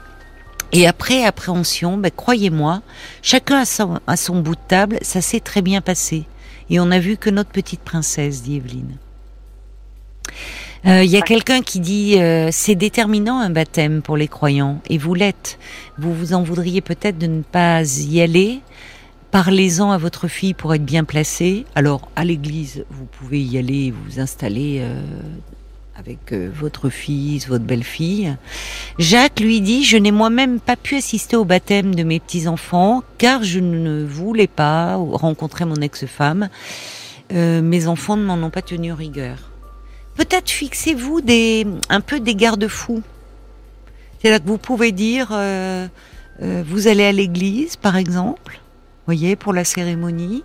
Et 0.72 0.88
après 0.88 1.24
appréhension, 1.24 1.98
ben, 1.98 2.10
croyez-moi, 2.10 2.82
chacun 3.22 3.60
a 3.60 3.66
son, 3.66 4.00
à 4.08 4.18
son 4.18 4.39
bout 4.42 4.56
de 4.56 4.62
table, 4.68 4.98
ça 5.02 5.22
s'est 5.22 5.42
très 5.42 5.62
bien 5.62 5.82
passé. 5.82 6.24
Et 6.70 6.80
on 6.80 6.89
a 6.89 7.00
vu 7.00 7.18
que 7.18 7.30
notre 7.30 7.52
petite 7.52 7.82
princesse, 7.82 8.42
dit 8.42 8.56
Evelyne. 8.56 8.98
Euh, 10.86 11.04
il 11.04 11.12
y 11.12 11.18
a 11.18 11.22
quelqu'un 11.22 11.62
qui 11.62 11.80
dit 11.80 12.18
c'est 12.52 12.76
déterminant 12.76 13.39
un 13.39 13.50
baptême 13.50 14.02
pour 14.02 14.18
les 14.18 14.28
croyants 14.28 14.80
et 14.89 14.98
vous 14.98 15.13
l'êtes. 15.13 15.60
Vous 15.98 16.13
vous 16.13 16.34
en 16.34 16.44
voudriez 16.44 16.82
peut-être 16.82 17.18
de 17.18 17.28
ne 17.28 17.42
pas 17.42 17.84
y 17.84 18.22
aller 18.22 18.62
Parlez-en 19.34 19.89
à 19.89 19.98
votre 19.98 20.28
fille 20.28 20.54
pour 20.54 20.76
être 20.76 20.86
bien 20.86 21.04
placée. 21.04 21.65
Alors, 21.74 22.08
à 22.15 22.24
l'église, 22.24 22.86
vous 22.91 23.06
pouvez 23.06 23.41
y 23.41 23.58
aller, 23.58 23.91
vous 23.91 24.19
installer 24.19 24.78
euh, 24.82 25.02
avec 25.96 26.32
euh, 26.32 26.52
votre 26.54 26.89
fils, 26.89 27.48
votre 27.48 27.63
belle-fille. 27.63 28.38
Jacques 29.00 29.39
lui 29.39 29.60
dit 29.60 29.86
Je 29.86 29.98
n'ai 29.98 30.12
moi-même 30.12 30.60
pas 30.60 30.76
pu 30.76 30.98
assister 30.98 31.36
au 31.36 31.46
baptême 31.46 31.96
de 31.96 32.04
mes 32.04 32.19
petits-enfants 32.19 33.02
car 33.17 33.43
je 33.43 33.60
ne 33.60 34.06
voulais 34.06 34.46
pas 34.46 34.98
rencontrer 34.98 35.65
mon 35.65 35.78
ex-femme. 35.78 36.50
Euh, 37.34 37.63
mes 37.63 37.88
enfants 37.88 38.17
ne 38.17 38.26
m'en 38.26 38.36
ont 38.36 38.52
pas 38.52 38.62
tenu 38.62 38.93
rigueur. 38.93 39.50
Peut-être 40.13 40.52
fixez-vous 40.52 41.22
des, 41.22 41.65
un 41.89 42.02
peu 42.02 42.19
des 42.19 42.36
garde-fous. 42.36 43.02
C'est 44.22 44.30
là 44.30 44.38
que 44.38 44.48
vous 44.48 44.60
pouvez 44.60 44.91
dire 44.91 45.30
Vous 46.39 46.88
allez 46.88 47.04
à 47.04 47.12
l'église, 47.12 47.78
par 47.78 47.96
exemple 47.96 48.60
voyez, 49.06 49.36
pour 49.36 49.54
la 49.54 49.63
cérémonie. 49.63 50.44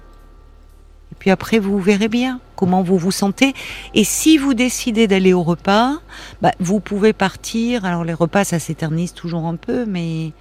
Et 1.13 1.15
puis 1.19 1.31
après, 1.31 1.59
vous 1.59 1.79
verrez 1.79 2.09
bien 2.09 2.41
comment 2.57 2.83
vous 2.83 2.99
vous 2.99 3.13
sentez. 3.13 3.55
Et 3.95 4.05
si 4.05 4.37
vous 4.37 4.55
décidez 4.55 5.07
d'aller 5.07 5.33
au 5.33 5.43
repas, 5.43 5.99
bah, 6.43 6.53
vous 6.61 6.81
pouvez 6.81 7.13
partir. 7.13 7.85
Alors 7.85 8.05
les 8.05 8.15
repas, 8.15 8.45
ça 8.45 8.59
s'éternise 8.59 9.15
toujours 9.15 9.47
un 9.47 9.57
peu, 9.57 9.87
mais 9.87 10.33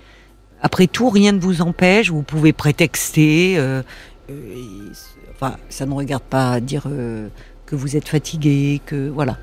après 0.61 0.87
tout, 0.87 1.09
rien 1.09 1.31
ne 1.31 1.39
vous 1.39 1.61
empêche. 1.61 2.09
Vous 2.09 2.23
pouvez 2.23 2.53
prétexter. 2.53 3.57
Euh, 3.57 3.81
euh, 4.29 4.91
enfin, 5.35 5.55
ça 5.69 5.85
ne 5.85 5.93
regarde 5.93 6.23
pas 6.23 6.59
dire 6.59 6.83
euh, 6.87 7.27
que 7.65 7.75
vous 7.75 7.95
êtes 7.95 8.07
fatigué, 8.07 8.81
que 8.85 9.09
voilà. 9.09 9.37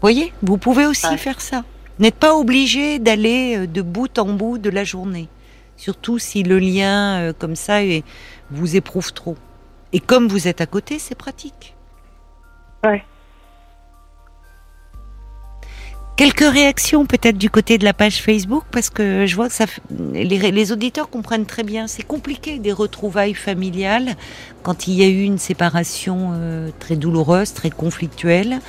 Voyez, 0.00 0.32
vous 0.42 0.56
pouvez 0.56 0.86
aussi 0.86 1.16
faire 1.18 1.40
ça. 1.40 1.64
N'êtes 1.98 2.16
pas 2.16 2.34
obligé 2.34 2.98
d'aller 2.98 3.66
de 3.66 3.82
bout 3.82 4.18
en 4.18 4.32
bout 4.32 4.58
de 4.58 4.70
la 4.70 4.82
journée. 4.82 5.28
Surtout 5.82 6.20
si 6.20 6.44
le 6.44 6.60
lien 6.60 7.18
euh, 7.18 7.32
comme 7.36 7.56
ça 7.56 7.80
vous 8.52 8.76
éprouve 8.76 9.12
trop. 9.12 9.36
Et 9.92 9.98
comme 9.98 10.28
vous 10.28 10.46
êtes 10.46 10.60
à 10.60 10.66
côté, 10.66 11.00
c'est 11.00 11.16
pratique. 11.16 11.74
Ouais. 12.84 13.02
Quelques 16.14 16.48
réactions 16.48 17.04
peut-être 17.04 17.36
du 17.36 17.50
côté 17.50 17.78
de 17.78 17.84
la 17.84 17.92
page 17.92 18.22
Facebook 18.22 18.62
parce 18.70 18.90
que 18.90 19.26
je 19.26 19.34
vois 19.34 19.48
que 19.48 19.54
ça, 19.54 19.64
les, 20.12 20.70
auditeurs 20.70 21.10
comprennent 21.10 21.46
très 21.46 21.64
bien. 21.64 21.88
C'est 21.88 22.06
compliqué 22.06 22.60
des 22.60 22.70
retrouvailles 22.70 23.34
familiales 23.34 24.14
quand 24.62 24.86
il 24.86 24.94
y 24.94 25.02
a 25.02 25.08
eu 25.08 25.24
une 25.24 25.38
séparation 25.38 26.30
euh, 26.34 26.70
très 26.78 26.94
douloureuse, 26.94 27.54
très 27.54 27.70
conflictuelle. 27.70 28.60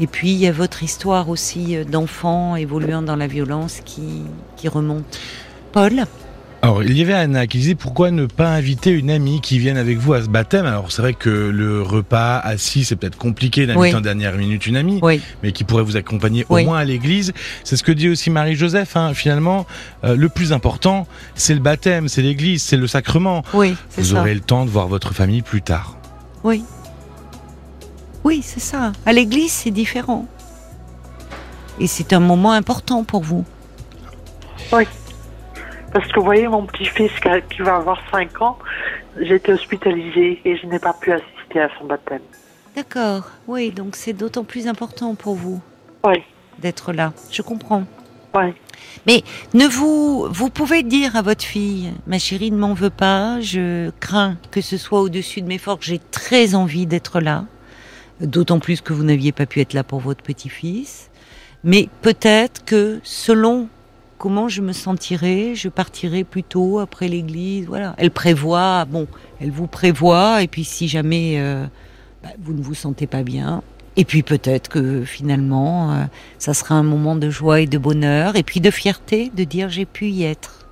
Et 0.00 0.06
puis 0.06 0.30
il 0.30 0.38
y 0.38 0.46
a 0.46 0.52
votre 0.52 0.82
histoire 0.82 1.28
aussi 1.28 1.76
euh, 1.76 1.84
d'enfants 1.84 2.56
évoluant 2.56 3.02
dans 3.02 3.16
la 3.16 3.26
violence 3.26 3.82
qui, 3.84 4.22
qui 4.56 4.68
remonte. 4.68 5.20
Paul? 5.72 6.06
Alors, 6.64 6.82
il 6.82 6.96
y 6.96 7.02
avait 7.02 7.12
Anna 7.12 7.46
qui 7.46 7.58
disait 7.58 7.74
pourquoi 7.74 8.10
ne 8.10 8.24
pas 8.24 8.48
inviter 8.48 8.90
une 8.90 9.10
amie 9.10 9.42
qui 9.42 9.58
vienne 9.58 9.76
avec 9.76 9.98
vous 9.98 10.14
à 10.14 10.22
ce 10.22 10.30
baptême? 10.30 10.64
Alors, 10.64 10.90
c'est 10.90 11.02
vrai 11.02 11.12
que 11.12 11.28
le 11.28 11.82
repas 11.82 12.38
assis, 12.38 12.86
c'est 12.86 12.96
peut-être 12.96 13.18
compliqué 13.18 13.66
d'inviter 13.66 13.94
en 13.94 14.00
dernière 14.00 14.34
minute 14.38 14.66
une 14.66 14.78
amie, 14.78 14.98
mais 15.42 15.52
qui 15.52 15.64
pourrait 15.64 15.82
vous 15.82 15.98
accompagner 15.98 16.46
au 16.48 16.56
moins 16.60 16.78
à 16.78 16.84
l'église. 16.84 17.34
C'est 17.64 17.76
ce 17.76 17.82
que 17.82 17.92
dit 17.92 18.08
aussi 18.08 18.30
Marie-Joseph. 18.30 18.96
Hein. 18.96 19.12
Finalement, 19.12 19.66
euh, 20.04 20.16
le 20.16 20.30
plus 20.30 20.54
important, 20.54 21.06
c'est 21.34 21.52
le 21.52 21.60
baptême, 21.60 22.08
c'est 22.08 22.22
l'église, 22.22 22.62
c'est 22.62 22.78
le 22.78 22.86
sacrement. 22.86 23.42
Oui, 23.52 23.76
vous 23.98 24.14
aurez 24.14 24.32
le 24.32 24.40
temps 24.40 24.64
de 24.64 24.70
voir 24.70 24.88
votre 24.88 25.12
famille 25.12 25.42
plus 25.42 25.60
tard. 25.60 25.98
Oui. 26.44 26.64
Oui, 28.24 28.40
c'est 28.42 28.60
ça. 28.60 28.92
À 29.04 29.12
l'église, 29.12 29.52
c'est 29.52 29.70
différent. 29.70 30.26
Et 31.78 31.88
c'est 31.88 32.14
un 32.14 32.20
moment 32.20 32.52
important 32.52 33.04
pour 33.04 33.22
vous. 33.22 33.44
Oui. 34.72 34.84
Parce 35.94 36.08
que 36.08 36.18
vous 36.18 36.24
voyez, 36.24 36.48
mon 36.48 36.66
petit-fils 36.66 37.12
qui 37.48 37.62
va 37.62 37.76
avoir 37.76 38.02
5 38.10 38.42
ans, 38.42 38.58
j'ai 39.16 39.36
été 39.36 39.52
hospitalisée 39.52 40.40
et 40.44 40.56
je 40.56 40.66
n'ai 40.66 40.80
pas 40.80 40.92
pu 40.92 41.12
assister 41.12 41.60
à 41.60 41.68
son 41.78 41.86
baptême. 41.86 42.20
D'accord, 42.74 43.30
oui, 43.46 43.70
donc 43.70 43.94
c'est 43.94 44.12
d'autant 44.12 44.42
plus 44.42 44.66
important 44.66 45.14
pour 45.14 45.36
vous. 45.36 45.62
Oui. 46.04 46.24
D'être 46.58 46.92
là, 46.92 47.12
je 47.30 47.42
comprends. 47.42 47.84
Oui. 48.34 48.52
Mais 49.06 49.22
ne 49.54 49.68
vous, 49.68 50.26
vous 50.28 50.50
pouvez 50.50 50.82
dire 50.82 51.14
à 51.14 51.22
votre 51.22 51.44
fille, 51.44 51.92
ma 52.08 52.18
chérie 52.18 52.50
ne 52.50 52.58
m'en 52.58 52.74
veut 52.74 52.90
pas, 52.90 53.40
je 53.40 53.90
crains 54.00 54.36
que 54.50 54.60
ce 54.60 54.76
soit 54.76 55.00
au-dessus 55.00 55.42
de 55.42 55.46
mes 55.46 55.58
forces, 55.58 55.86
j'ai 55.86 56.00
très 56.10 56.56
envie 56.56 56.86
d'être 56.86 57.20
là, 57.20 57.44
d'autant 58.20 58.58
plus 58.58 58.80
que 58.80 58.92
vous 58.92 59.04
n'aviez 59.04 59.30
pas 59.30 59.46
pu 59.46 59.60
être 59.60 59.74
là 59.74 59.84
pour 59.84 60.00
votre 60.00 60.24
petit-fils. 60.24 61.08
Mais 61.62 61.88
peut-être 62.02 62.64
que 62.64 62.98
selon 63.04 63.68
comment 64.18 64.48
je 64.48 64.60
me 64.60 64.72
sentirai, 64.72 65.54
je 65.54 65.68
partirai 65.68 66.24
plutôt 66.24 66.78
après 66.78 67.08
l'église, 67.08 67.66
voilà. 67.66 67.94
Elle 67.98 68.10
prévoit, 68.10 68.84
bon, 68.84 69.06
elle 69.40 69.50
vous 69.50 69.66
prévoit, 69.66 70.42
et 70.42 70.48
puis 70.48 70.64
si 70.64 70.88
jamais 70.88 71.34
euh, 71.38 71.66
bah, 72.22 72.30
vous 72.40 72.52
ne 72.54 72.62
vous 72.62 72.74
sentez 72.74 73.06
pas 73.06 73.22
bien, 73.22 73.62
Et 73.96 74.04
puis 74.04 74.22
peut-être 74.22 74.68
que 74.68 75.04
finalement, 75.04 75.92
euh, 75.92 76.04
ça 76.38 76.52
sera 76.52 76.74
un 76.74 76.82
moment 76.82 77.14
de 77.14 77.30
joie 77.30 77.60
et 77.60 77.66
de 77.66 77.78
bonheur, 77.78 78.34
et 78.34 78.42
puis 78.42 78.60
de 78.60 78.70
fierté, 78.70 79.30
de 79.34 79.44
dire 79.44 79.68
j'ai 79.68 79.84
pu 79.84 80.06
y 80.06 80.24
être. 80.24 80.66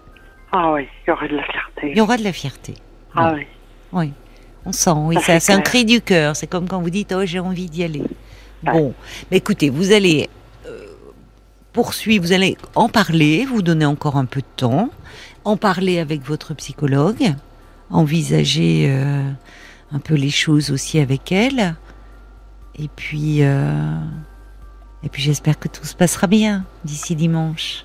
Ah 0.50 0.72
oui, 0.72 0.88
il 1.06 1.10
y 1.10 1.12
aura 1.12 1.28
de 1.28 1.36
la 1.36 1.44
fierté. 1.44 1.90
Il 1.90 1.96
y 1.96 2.00
aura 2.00 2.16
de 2.16 2.24
la 2.24 2.32
fierté. 2.32 2.74
Ah 3.14 3.32
oui. 3.34 3.46
Oui, 3.92 4.12
on 4.64 4.72
sent, 4.72 4.90
oui, 4.96 5.16
c'est 5.20 5.50
un 5.52 5.60
cri 5.60 5.84
du 5.84 6.00
cœur. 6.00 6.34
C'est 6.34 6.46
comme 6.46 6.66
quand 6.66 6.80
vous 6.80 6.90
dites, 6.90 7.14
oh 7.16 7.24
j'ai 7.24 7.38
envie 7.38 7.68
d'y 7.68 7.84
aller. 7.84 8.02
Bon, 8.62 8.94
mais 9.30 9.38
écoutez, 9.38 9.70
vous 9.70 9.92
allez 9.92 10.28
poursuivre, 11.72 12.24
vous 12.24 12.32
allez 12.32 12.56
en 12.74 12.88
parler, 12.88 13.44
vous 13.44 13.62
donner 13.62 13.84
encore 13.84 14.16
un 14.16 14.24
peu 14.24 14.40
de 14.40 14.46
temps, 14.56 14.90
en 15.44 15.56
parler 15.56 15.98
avec 15.98 16.22
votre 16.22 16.54
psychologue, 16.54 17.34
envisager 17.90 18.86
euh, 18.88 19.30
un 19.92 19.98
peu 19.98 20.14
les 20.14 20.30
choses 20.30 20.70
aussi 20.70 20.98
avec 20.98 21.32
elle. 21.32 21.74
Et 22.78 22.88
puis, 22.88 23.42
euh, 23.42 23.98
et 25.02 25.08
puis 25.08 25.22
j'espère 25.22 25.58
que 25.58 25.68
tout 25.68 25.84
se 25.84 25.94
passera 25.94 26.26
bien 26.26 26.64
d'ici 26.84 27.16
dimanche. 27.16 27.84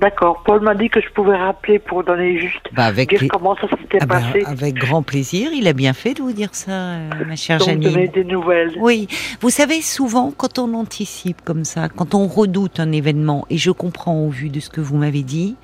D'accord. 0.00 0.42
Paul 0.44 0.60
m'a 0.60 0.74
dit 0.74 0.90
que 0.90 1.00
je 1.00 1.08
pouvais 1.10 1.36
rappeler 1.36 1.78
pour 1.78 2.04
donner 2.04 2.38
juste 2.38 2.68
bah 2.72 2.84
avec 2.84 3.08
dire 3.08 3.28
comment 3.30 3.56
ça 3.56 3.66
s'était 3.68 3.98
ah 4.02 4.06
bah, 4.06 4.20
passé. 4.20 4.44
avec 4.44 4.74
grand 4.74 5.02
plaisir. 5.02 5.50
Il 5.54 5.66
a 5.68 5.72
bien 5.72 5.94
fait 5.94 6.14
de 6.14 6.22
vous 6.22 6.32
dire 6.32 6.50
ça, 6.52 6.70
euh, 6.70 7.10
ma 7.26 7.36
chère 7.36 7.58
Donc, 7.58 7.68
Janine. 7.68 7.90
donner 7.90 8.08
des 8.08 8.24
nouvelles. 8.24 8.74
Oui. 8.78 9.08
Vous 9.40 9.50
savez, 9.50 9.80
souvent, 9.80 10.32
quand 10.36 10.58
on 10.58 10.74
anticipe 10.74 11.40
comme 11.42 11.64
ça, 11.64 11.88
quand 11.88 12.14
on 12.14 12.26
redoute 12.26 12.78
un 12.78 12.92
événement, 12.92 13.46
et 13.48 13.56
je 13.56 13.70
comprends 13.70 14.18
au 14.18 14.28
vu 14.28 14.50
de 14.50 14.60
ce 14.60 14.68
que 14.68 14.82
vous 14.82 14.96
m'avez 14.96 15.22
dit, 15.22 15.56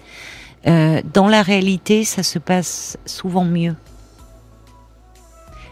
euh, 0.66 1.02
dans 1.12 1.28
la 1.28 1.42
réalité, 1.42 2.04
ça 2.04 2.22
se 2.22 2.38
passe 2.38 2.96
souvent 3.04 3.44
mieux. 3.44 3.74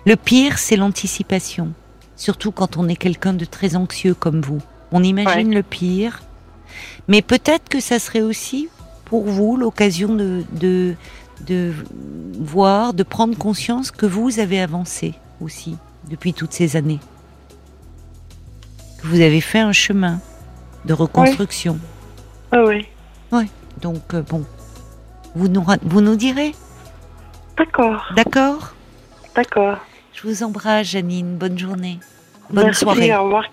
Le 0.04 0.16
pire, 0.16 0.58
c'est 0.58 0.76
l'anticipation 0.76 1.72
surtout 2.20 2.52
quand 2.52 2.76
on 2.76 2.86
est 2.88 2.96
quelqu'un 2.96 3.32
de 3.32 3.44
très 3.44 3.74
anxieux 3.74 4.14
comme 4.14 4.40
vous. 4.40 4.60
On 4.92 5.02
imagine 5.02 5.54
le 5.54 5.62
pire, 5.62 6.20
mais 7.08 7.22
peut-être 7.22 7.68
que 7.68 7.80
ça 7.80 7.98
serait 7.98 8.20
aussi 8.20 8.68
pour 9.04 9.24
vous 9.24 9.56
l'occasion 9.56 10.14
de, 10.14 10.44
de, 10.52 11.74
voir, 12.38 12.94
de 12.94 13.02
prendre 13.02 13.36
conscience 13.36 13.90
que 13.90 14.06
vous 14.06 14.38
avez 14.38 14.60
avancé 14.60 15.14
aussi 15.40 15.76
depuis 16.08 16.32
toutes 16.32 16.52
ces 16.52 16.76
années. 16.76 17.00
Que 19.00 19.06
vous 19.06 19.20
avez 19.20 19.40
fait 19.40 19.58
un 19.58 19.72
chemin 19.72 20.20
de 20.84 20.92
reconstruction. 20.94 21.78
Ah 22.52 22.64
oui. 22.64 22.86
Oui. 23.32 23.50
Donc, 23.80 24.14
euh, 24.14 24.22
bon, 24.22 24.44
vous 25.34 25.48
nous, 25.48 25.64
vous 25.82 26.00
nous 26.00 26.16
direz 26.16 26.54
D'accord. 27.56 28.12
D'accord? 28.14 28.74
D'accord. 29.34 29.78
Je 30.12 30.28
vous 30.28 30.42
embrasse, 30.42 30.88
Janine. 30.88 31.36
Bonne 31.36 31.58
journée. 31.58 31.98
Bonne 32.52 32.72
soirée. 32.72 33.12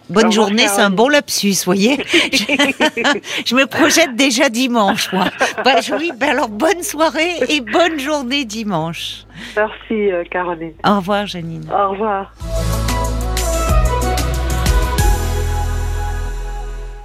Bonne 0.10 0.31
journée, 0.31 0.67
c'est 0.67 0.81
un 0.81 0.89
bon 0.89 1.10
lapsus, 1.10 1.55
voyez. 1.65 1.97
je, 2.05 3.55
me 3.55 3.65
projette 3.65 4.15
déjà 4.15 4.49
dimanche, 4.49 5.12
moi. 5.13 5.25
Bah, 5.63 5.75
oui, 5.97 6.12
bah 6.19 6.27
alors 6.31 6.49
bonne 6.49 6.83
soirée 6.83 7.38
et 7.49 7.62
bonne 7.62 7.99
journée 7.99 8.45
dimanche. 8.45 9.25
Merci, 9.55 10.12
euh, 10.12 10.23
Caroline. 10.29 10.73
Au 10.86 10.97
revoir, 10.97 11.27
Janine. 11.27 11.69
Au 11.71 11.91
revoir. 11.91 12.33